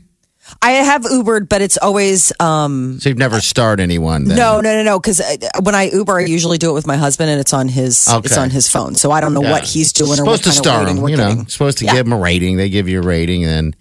I 0.60 0.72
have 0.72 1.02
Ubered, 1.02 1.48
but 1.48 1.62
it's 1.62 1.78
always 1.78 2.32
um, 2.40 2.98
So 3.00 3.08
you've 3.08 3.18
never 3.18 3.40
starred 3.40 3.78
anyone? 3.80 4.24
Then. 4.24 4.36
no, 4.36 4.60
no, 4.60 4.74
no, 4.76 4.82
no. 4.82 4.98
Because 4.98 5.22
when 5.62 5.74
I 5.76 5.84
Uber, 5.90 6.18
I 6.18 6.24
usually 6.24 6.58
do 6.58 6.70
it 6.70 6.74
with 6.74 6.86
my 6.88 6.96
husband, 6.96 7.30
and 7.30 7.40
it's 7.40 7.54
on 7.54 7.68
his 7.68 8.06
it's 8.08 8.36
on 8.36 8.50
his 8.50 8.68
phone. 8.68 8.96
So 8.96 9.12
I 9.12 9.20
don't 9.20 9.32
know 9.32 9.42
Yeah. 9.42 9.52
what 9.52 9.64
he's 9.64 9.92
doing 9.94 10.18
or 10.18 10.24
what 10.24 10.40
supposed 10.40 10.44
to 10.44 10.48
kind 10.50 10.58
of 10.58 10.64
star 10.64 10.80
rating 10.84 10.96
them. 10.96 11.08
You 11.08 11.16
know, 11.16 11.28
getting. 11.28 11.46
supposed 11.48 11.78
to 11.78 11.84
Yeah. 11.86 11.92
give 11.94 12.04
them 12.06 12.12
a 12.12 12.18
rating. 12.18 12.56
They 12.58 12.68
give 12.68 12.88
you 12.88 12.98
a 12.98 13.02
rating, 13.02 13.44
and 13.44 13.74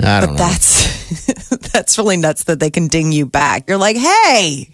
then 0.00 0.08
I 0.08 0.20
don't 0.20 0.30
But 0.36 0.42
know. 0.42 0.48
that's 0.48 1.48
that's 1.72 1.98
really 1.98 2.16
nuts 2.16 2.44
that 2.44 2.58
they 2.58 2.70
can 2.70 2.88
ding 2.88 3.12
you 3.12 3.26
back. 3.26 3.68
You're 3.68 3.76
like, 3.78 3.96
hey. 3.96 4.70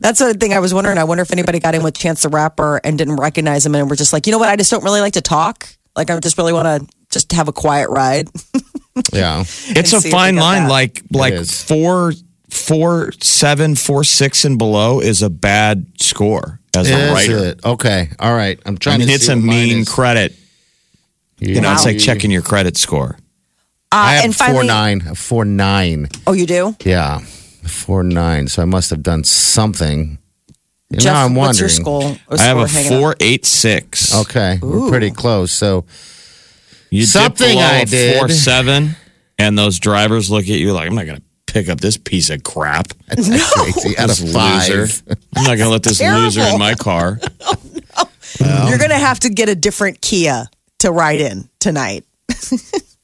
That's 0.00 0.18
the 0.18 0.34
thing 0.34 0.52
I 0.52 0.60
was 0.60 0.72
wondering. 0.74 0.98
I 0.98 1.04
wonder 1.04 1.22
if 1.22 1.32
anybody 1.32 1.58
got 1.60 1.74
in 1.74 1.82
with 1.82 1.96
Chance 1.96 2.22
the 2.22 2.28
Rapper 2.28 2.80
and 2.84 2.96
didn't 2.98 3.16
recognize 3.16 3.64
him 3.66 3.74
and 3.74 3.88
were 3.88 3.96
just 3.96 4.12
like, 4.12 4.26
you 4.26 4.32
know 4.32 4.38
what? 4.38 4.48
I 4.48 4.56
just 4.56 4.70
don't 4.70 4.84
really 4.84 5.00
like 5.00 5.14
to 5.14 5.20
talk. 5.22 5.68
Like, 5.94 6.10
I 6.10 6.18
just 6.20 6.36
really 6.38 6.52
want 6.52 6.66
to 6.88 6.94
just 7.10 7.32
have 7.32 7.48
a 7.48 7.52
quiet 7.52 7.88
ride. 7.90 8.28
yeah. 9.12 9.40
It's 9.40 9.92
a 9.92 10.00
fine 10.00 10.34
they 10.34 10.40
got 10.40 10.44
line. 10.44 10.62
that. 10.64 10.70
Like 10.70 11.02
like 11.12 11.32
is. 11.34 11.62
four 11.62 12.12
four 12.50 13.12
seven 13.20 13.74
four 13.74 14.04
six 14.04 14.44
and 14.44 14.58
below 14.58 15.00
is 15.00 15.22
a 15.22 15.30
bad 15.30 15.86
score 16.00 16.60
as 16.76 16.90
a 16.90 17.12
writer. 17.12 17.38
it? 17.38 17.64
Okay. 17.64 18.10
All 18.18 18.34
right. 18.34 18.60
I'm 18.66 18.74
I 18.74 18.78
trying 18.78 18.98
mean, 18.98 19.08
to. 19.08 19.14
it's 19.14 19.26
see 19.26 19.32
a 19.32 19.36
mean 19.36 19.80
is. 19.80 19.88
credit. 19.88 20.34
You 21.38 21.60
know, 21.60 21.72
it's 21.72 21.84
like 21.84 21.98
checking 21.98 22.30
your 22.30 22.42
credit 22.42 22.76
score. 22.76 23.16
Uh, 23.92 23.96
I 23.96 24.14
have 24.14 24.24
and 24.24 24.34
four 24.36 24.46
finally, 24.46 24.66
nine. 24.66 25.00
Four 25.14 25.44
nine. 25.44 26.08
oh, 26.26 26.32
you 26.32 26.46
do? 26.46 26.74
Yeah. 26.84 27.20
Four 27.66 28.02
nine. 28.02 28.48
So 28.48 28.62
I 28.62 28.64
must 28.64 28.90
have 28.90 29.02
done 29.02 29.24
something. 29.24 30.18
You 30.90 30.98
Jeff, 30.98 31.12
know, 31.14 31.18
I'm 31.20 31.34
what's 31.34 31.58
your 31.58 31.68
wondering. 31.68 32.16
school? 32.18 32.36
I 32.38 32.42
have 32.44 32.58
a 32.58 32.68
score 32.68 32.80
hanging 32.82 32.92
out? 32.92 33.00
four 33.00 33.16
eight 33.20 33.44
six. 33.44 34.14
Okay, 34.14 34.58
we're 34.62 34.88
pretty 34.88 35.10
close. 35.10 35.50
So 35.52 35.84
You 36.90 37.00
dip 37.02 37.08
Something 37.08 37.48
below 37.56 37.62
I 37.62 37.74
a 37.78 37.84
did. 37.86 38.18
four 38.18 38.28
seven, 38.28 38.90
and 39.38 39.58
those 39.58 39.78
drivers 39.80 40.30
look 40.30 40.42
at 40.44 40.48
you 40.48 40.72
like, 40.72 40.88
I'm 40.88 40.94
not 40.94 41.06
going 41.06 41.18
to 41.18 41.22
pick 41.52 41.68
up 41.68 41.80
this 41.80 41.96
piece 41.96 42.30
of 42.30 42.44
crap. 42.44 42.88
that's 43.08 43.52
crazy. 43.54 43.98
Out 43.98 44.10
of 44.10 44.32
five. 44.32 44.68
loser. 44.68 45.02
I'm 45.36 45.42
not 45.44 45.56
going 45.56 45.58
to 45.66 45.70
let 45.70 45.82
this 45.82 46.00
loser 46.00 46.42
in 46.42 46.58
my 46.58 46.74
car. 46.74 47.18
Oh, 48.38 48.68
you're 48.68 48.76
going 48.76 48.90
to 48.90 48.98
have 48.98 49.20
to 49.20 49.30
get 49.30 49.48
a 49.48 49.54
different 49.54 50.02
Kia 50.02 50.46
to 50.80 50.92
ride 50.92 51.20
in 51.22 51.48
tonight. 51.58 52.04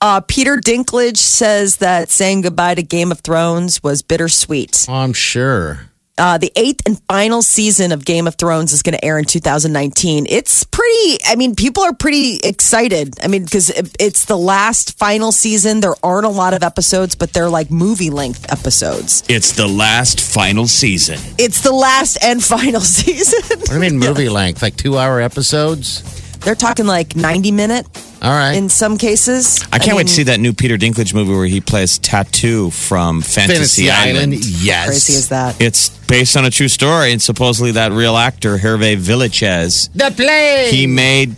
uh, 0.00 0.20
Peter 0.20 0.56
Dinklage 0.56 1.18
says 1.18 1.78
that 1.78 2.10
saying 2.10 2.42
goodbye 2.42 2.74
to 2.74 2.82
Game 2.82 3.12
of 3.12 3.20
Thrones 3.20 3.82
was 3.82 4.02
bittersweet. 4.02 4.86
I'm 4.88 5.12
sure. 5.12 5.88
Uh, 6.18 6.36
the 6.36 6.52
eighth 6.56 6.82
and 6.86 7.00
final 7.08 7.40
season 7.40 7.90
of 7.90 8.04
Game 8.04 8.26
of 8.26 8.34
Thrones 8.34 8.72
is 8.72 8.82
going 8.82 8.92
to 8.94 9.02
air 9.04 9.18
in 9.18 9.24
2019. 9.24 10.26
It's 10.28 10.62
pretty, 10.62 11.18
I 11.26 11.36
mean, 11.36 11.54
people 11.56 11.82
are 11.84 11.94
pretty 11.94 12.36
excited. 12.44 13.14
I 13.22 13.28
mean, 13.28 13.44
because 13.44 13.70
it's 13.98 14.26
the 14.26 14.36
last 14.36 14.98
final 14.98 15.32
season. 15.32 15.80
There 15.80 15.94
aren't 16.02 16.26
a 16.26 16.30
lot 16.30 16.52
of 16.52 16.62
episodes, 16.62 17.14
but 17.14 17.32
they're 17.32 17.48
like 17.48 17.70
movie 17.70 18.10
length 18.10 18.52
episodes. 18.52 19.24
It's 19.28 19.52
the 19.52 19.66
last 19.66 20.20
final 20.20 20.66
season. 20.66 21.18
It's 21.38 21.62
the 21.62 21.72
last 21.72 22.22
and 22.22 22.44
final 22.44 22.80
season. 22.82 23.40
What 23.60 23.68
do 23.68 23.74
you 23.74 23.80
mean 23.80 23.98
movie 23.98 24.28
length? 24.28 24.60
Like 24.60 24.76
two 24.76 24.98
hour 24.98 25.18
episodes? 25.20 26.02
They're 26.40 26.54
talking 26.54 26.86
like 26.86 27.16
90 27.16 27.52
minute 27.52 27.86
All 28.22 28.30
right. 28.30 28.54
in 28.56 28.68
some 28.68 28.96
cases. 28.98 29.60
I 29.72 29.78
can't 29.78 29.96
wait 29.96 30.02
mean, 30.04 30.06
to 30.06 30.12
see 30.12 30.22
that 30.24 30.38
new 30.38 30.52
Peter 30.52 30.76
Dinklage 30.78 31.12
movie 31.12 31.32
where 31.32 31.46
he 31.46 31.60
plays 31.60 31.98
Tattoo 31.98 32.70
from 32.70 33.20
Fantasy, 33.20 33.90
Island. 33.90 34.34
Yes. 34.34 34.86
Crazy 34.86 35.12
is 35.14 35.28
that? 35.30 35.60
It's 35.60 35.88
based 36.06 36.36
on 36.36 36.44
a 36.44 36.50
true 36.50 36.68
story, 36.68 37.10
and 37.12 37.20
supposedly 37.20 37.72
that 37.72 37.90
real 37.90 38.16
actor 38.16 38.58
Hervé 38.58 38.96
Villechaize, 38.96 39.90
The 39.94 40.12
play. 40.14 40.68
he 40.70 40.86
made 40.86 41.34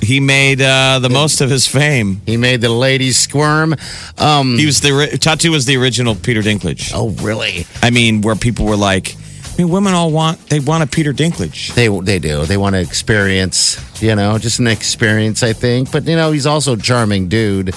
he 0.00 0.20
made 0.20 0.62
uh, 0.62 1.00
the 1.00 1.08
most 1.10 1.40
of 1.40 1.50
his 1.50 1.66
fame. 1.66 2.20
He 2.24 2.36
made 2.36 2.60
the 2.60 2.68
ladies 2.68 3.18
squirm. 3.18 3.74
Um, 4.16 4.56
He 4.56 4.64
was 4.64 4.80
the 4.80 5.18
Tattoo 5.20 5.50
was 5.50 5.66
the 5.66 5.76
original 5.76 6.14
Peter 6.14 6.40
Dinklage. 6.40 6.92
oh, 6.94 7.10
really? 7.20 7.66
I 7.82 7.90
mean, 7.90 8.20
where 8.20 8.36
people 8.36 8.66
were 8.66 8.76
like, 8.76 9.16
I 9.58 9.62
mean, 9.62 9.72
women 9.72 9.92
all 9.92 10.12
want 10.12 10.38
they 10.48 10.60
want 10.60 10.84
a 10.84 10.86
Peter 10.86 11.12
Dinklage. 11.12 11.74
They 11.74 11.88
they 11.88 12.20
do. 12.20 12.44
They 12.46 12.56
want 12.56 12.74
to 12.76 12.80
experience, 12.80 13.76
you 14.00 14.14
know, 14.14 14.38
just 14.38 14.60
an 14.60 14.68
experience, 14.68 15.42
I 15.42 15.52
think. 15.52 15.90
But, 15.90 16.04
you 16.04 16.14
know, 16.14 16.30
he's 16.30 16.46
also 16.46 16.74
a 16.74 16.76
charming 16.76 17.28
dude. 17.28 17.74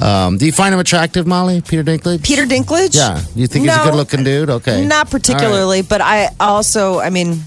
Um, 0.00 0.38
do 0.38 0.46
you 0.46 0.52
find 0.52 0.72
him 0.72 0.78
attractive, 0.78 1.26
Molly? 1.26 1.62
Peter 1.62 1.82
Dinklage? 1.82 2.22
Peter 2.22 2.44
Dinklage? 2.44 2.94
Yeah. 2.94 3.20
You 3.34 3.48
think 3.48 3.64
he's 3.64 3.74
a 3.76 3.82
good 3.82 3.94
looking 3.96 4.22
dude? 4.22 4.50
Okay. 4.50 4.86
Not 4.86 5.10
particularly, 5.10 5.82
but 5.82 6.00
I 6.00 6.28
also, 6.38 7.00
I 7.00 7.10
mean, 7.10 7.40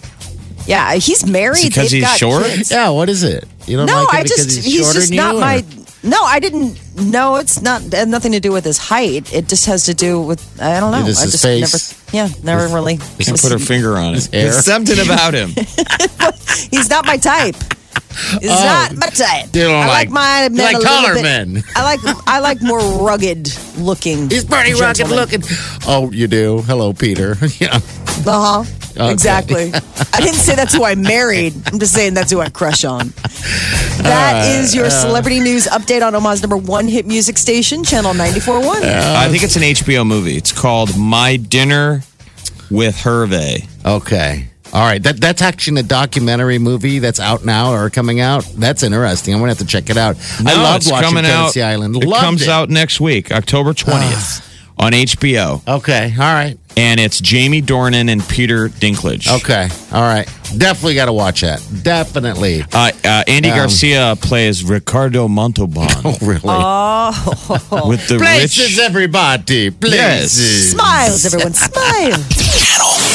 yeah, 0.66 0.96
he's 0.96 1.26
married. 1.26 1.64
because 1.64 1.92
They've 1.92 2.02
he's 2.02 2.04
got 2.04 2.18
short? 2.18 2.44
kids. 2.44 2.72
Yeah, 2.72 2.90
what 2.90 3.08
is 3.08 3.24
it? 3.24 3.46
You 3.66 3.78
don't 3.78 3.86
No, 3.86 4.04
like 4.04 4.10
him 4.14 4.20
I 4.20 4.24
because 4.24 4.38
just, 4.46 4.56
he's, 4.58 4.66
he's, 4.66 4.82
shorter 4.82 4.94
just 5.00 5.08
than 5.10 5.18
not 5.18 5.36
you, 5.36 5.42
my. 5.42 5.66
Or- 6.04 6.10
No, 6.10 6.24
I 6.24 6.40
didn't. 6.40 6.80
No, 6.96 7.36
it's 7.38 7.62
not. 7.62 7.82
It 7.84 7.94
had 7.94 8.08
nothing 8.08 8.32
to 8.34 8.40
do 8.40 8.52
with 8.52 8.66
his 8.66 8.78
height. 8.78 9.34
It 9.34 9.48
just 9.48 9.66
has 9.68 9.86
to 9.86 9.94
do 9.94 10.22
with 10.22 10.62
I 10.62 10.80
don't 10.80 10.92
know. 10.92 11.06
Just 11.06 11.20
I 11.22 11.24
his 11.24 11.32
just 11.34 11.44
face? 11.44 12.14
never. 12.14 12.30
Yeah, 12.30 12.34
never 12.44 12.74
really. 12.74 12.98
She 13.20 13.32
put 13.32 13.52
her 13.52 13.60
finger 13.60 13.98
on 13.98 14.16
it. 14.16 14.26
hair. 14.34 14.44
There's 14.52 14.66
something 14.66 15.00
about 15.00 15.34
him. 15.34 15.50
He's 16.72 16.90
not 16.90 17.06
my 17.06 17.18
type. 17.18 17.56
He's 18.42 18.50
not 18.50 18.96
my 18.98 19.08
type. 19.08 19.46
Oh. 19.46 19.50
You 19.54 19.64
don't 19.64 19.76
I 19.84 19.88
like, 19.88 19.88
like- 19.88 20.10
my 20.10 20.44
you 20.46 20.50
men 20.50 20.66
like 20.66 20.76
a 20.76 20.80
little 20.80 20.94
taller 20.96 21.14
bit- 21.16 21.24
men. 21.24 21.64
I 21.76 21.84
like 21.84 22.00
I 22.28 22.40
like 22.40 22.62
more 22.62 22.80
rugged 23.06 23.50
looking. 23.78 24.30
He's 24.30 24.44
pretty 24.46 24.74
rugged 24.74 24.98
gentlemen. 25.08 25.20
looking. 25.20 25.42
Oh, 25.88 26.12
you 26.12 26.28
do? 26.28 26.62
Hello, 26.64 26.92
Peter. 26.94 27.38
yeah. 27.60 27.76
Uh 28.26 28.64
huh. 28.64 28.64
Okay. 28.92 29.12
Exactly. 29.12 29.72
I 30.14 30.22
didn't 30.22 30.36
say 30.36 30.56
that's 30.56 30.74
who 30.74 30.84
I 30.84 30.96
married. 30.96 31.54
I'm 31.68 31.80
just 31.80 31.94
saying 31.94 32.14
that's 32.14 32.32
who 32.32 32.40
I 32.42 32.50
crush 32.50 32.84
on. 32.84 33.10
That 34.04 34.46
uh, 34.46 34.60
is 34.60 34.76
your 34.76 34.90
celebrity 34.90 35.40
news 35.40 35.68
update 35.68 36.06
on 36.06 36.16
Omaha's 36.16 36.42
number 36.42 36.58
one 36.58 36.88
hit 36.88 37.06
music 37.06 37.38
station, 37.38 37.84
Channel 37.84 38.14
94.1. 38.14 38.82
I 38.84 39.30
think 39.30 39.44
it's 39.44 39.56
an 39.56 39.64
HBO 39.64 40.06
movie. 40.06 40.36
It's 40.36 40.52
called 40.52 40.98
My 40.98 41.38
Dinner 41.38 42.02
with 42.70 42.96
Hervé. 42.96 43.68
Okay. 43.86 44.50
All 44.72 44.82
right. 44.82 45.02
That 45.02 45.20
that's 45.20 45.42
actually 45.42 45.80
a 45.80 45.84
documentary 45.84 46.60
movie 46.60 47.00
that's 47.00 47.20
out 47.20 47.44
now 47.44 47.74
or 47.74 47.90
coming 47.90 48.20
out. 48.20 48.44
That's 48.56 48.84
interesting. 48.84 49.34
I'm 49.34 49.40
gonna 49.40 49.52
have 49.52 49.58
to 49.60 49.66
check 49.66 49.90
it 49.90 49.98
out. 49.98 50.16
I 50.46 50.54
love 50.54 50.84
watching 50.86 51.10
coming 51.10 51.26
out. 51.26 51.58
Island. 51.58 51.96
It 51.96 52.08
Loved 52.08 52.24
comes 52.24 52.42
it. 52.44 52.50
out 52.50 52.70
next 52.70 53.02
week, 53.02 53.32
October 53.32 53.74
20th 53.74 54.42
ah. 54.78 54.86
on 54.86 54.92
HBO. 54.92 55.68
Okay. 55.80 56.14
All 56.14 56.20
right. 56.20 56.58
And 56.80 56.98
it's 57.00 57.20
Jamie 57.20 57.62
Dornan 57.62 58.10
and 58.10 58.24
Peter 58.28 58.70
Dinklage. 58.70 59.28
Okay. 59.42 59.68
All 59.92 60.02
right. 60.02 60.26
Definitely 60.58 60.96
got 60.96 61.06
to 61.06 61.14
watch 61.14 61.42
that. 61.42 61.62
Definitely. 61.84 62.62
Uh, 62.74 62.92
uh, 63.04 63.24
Andy 63.28 63.50
Um, 63.50 63.58
Garcia 63.58 64.16
plays 64.22 64.64
Ricardo 64.64 65.28
Montalban 65.28 65.88
Oh, 66.06 66.18
really? 66.22 67.90
with 67.90 68.08
the 68.08 68.18
Places, 68.18 68.78
rich. 68.78 68.80
everybody. 68.80 69.70
Places. 69.72 69.98
Yes. 70.00 70.72
Smiles, 70.72 71.26
everyone, 71.26 71.54
smile. 71.54 72.18
Channel 72.30 72.94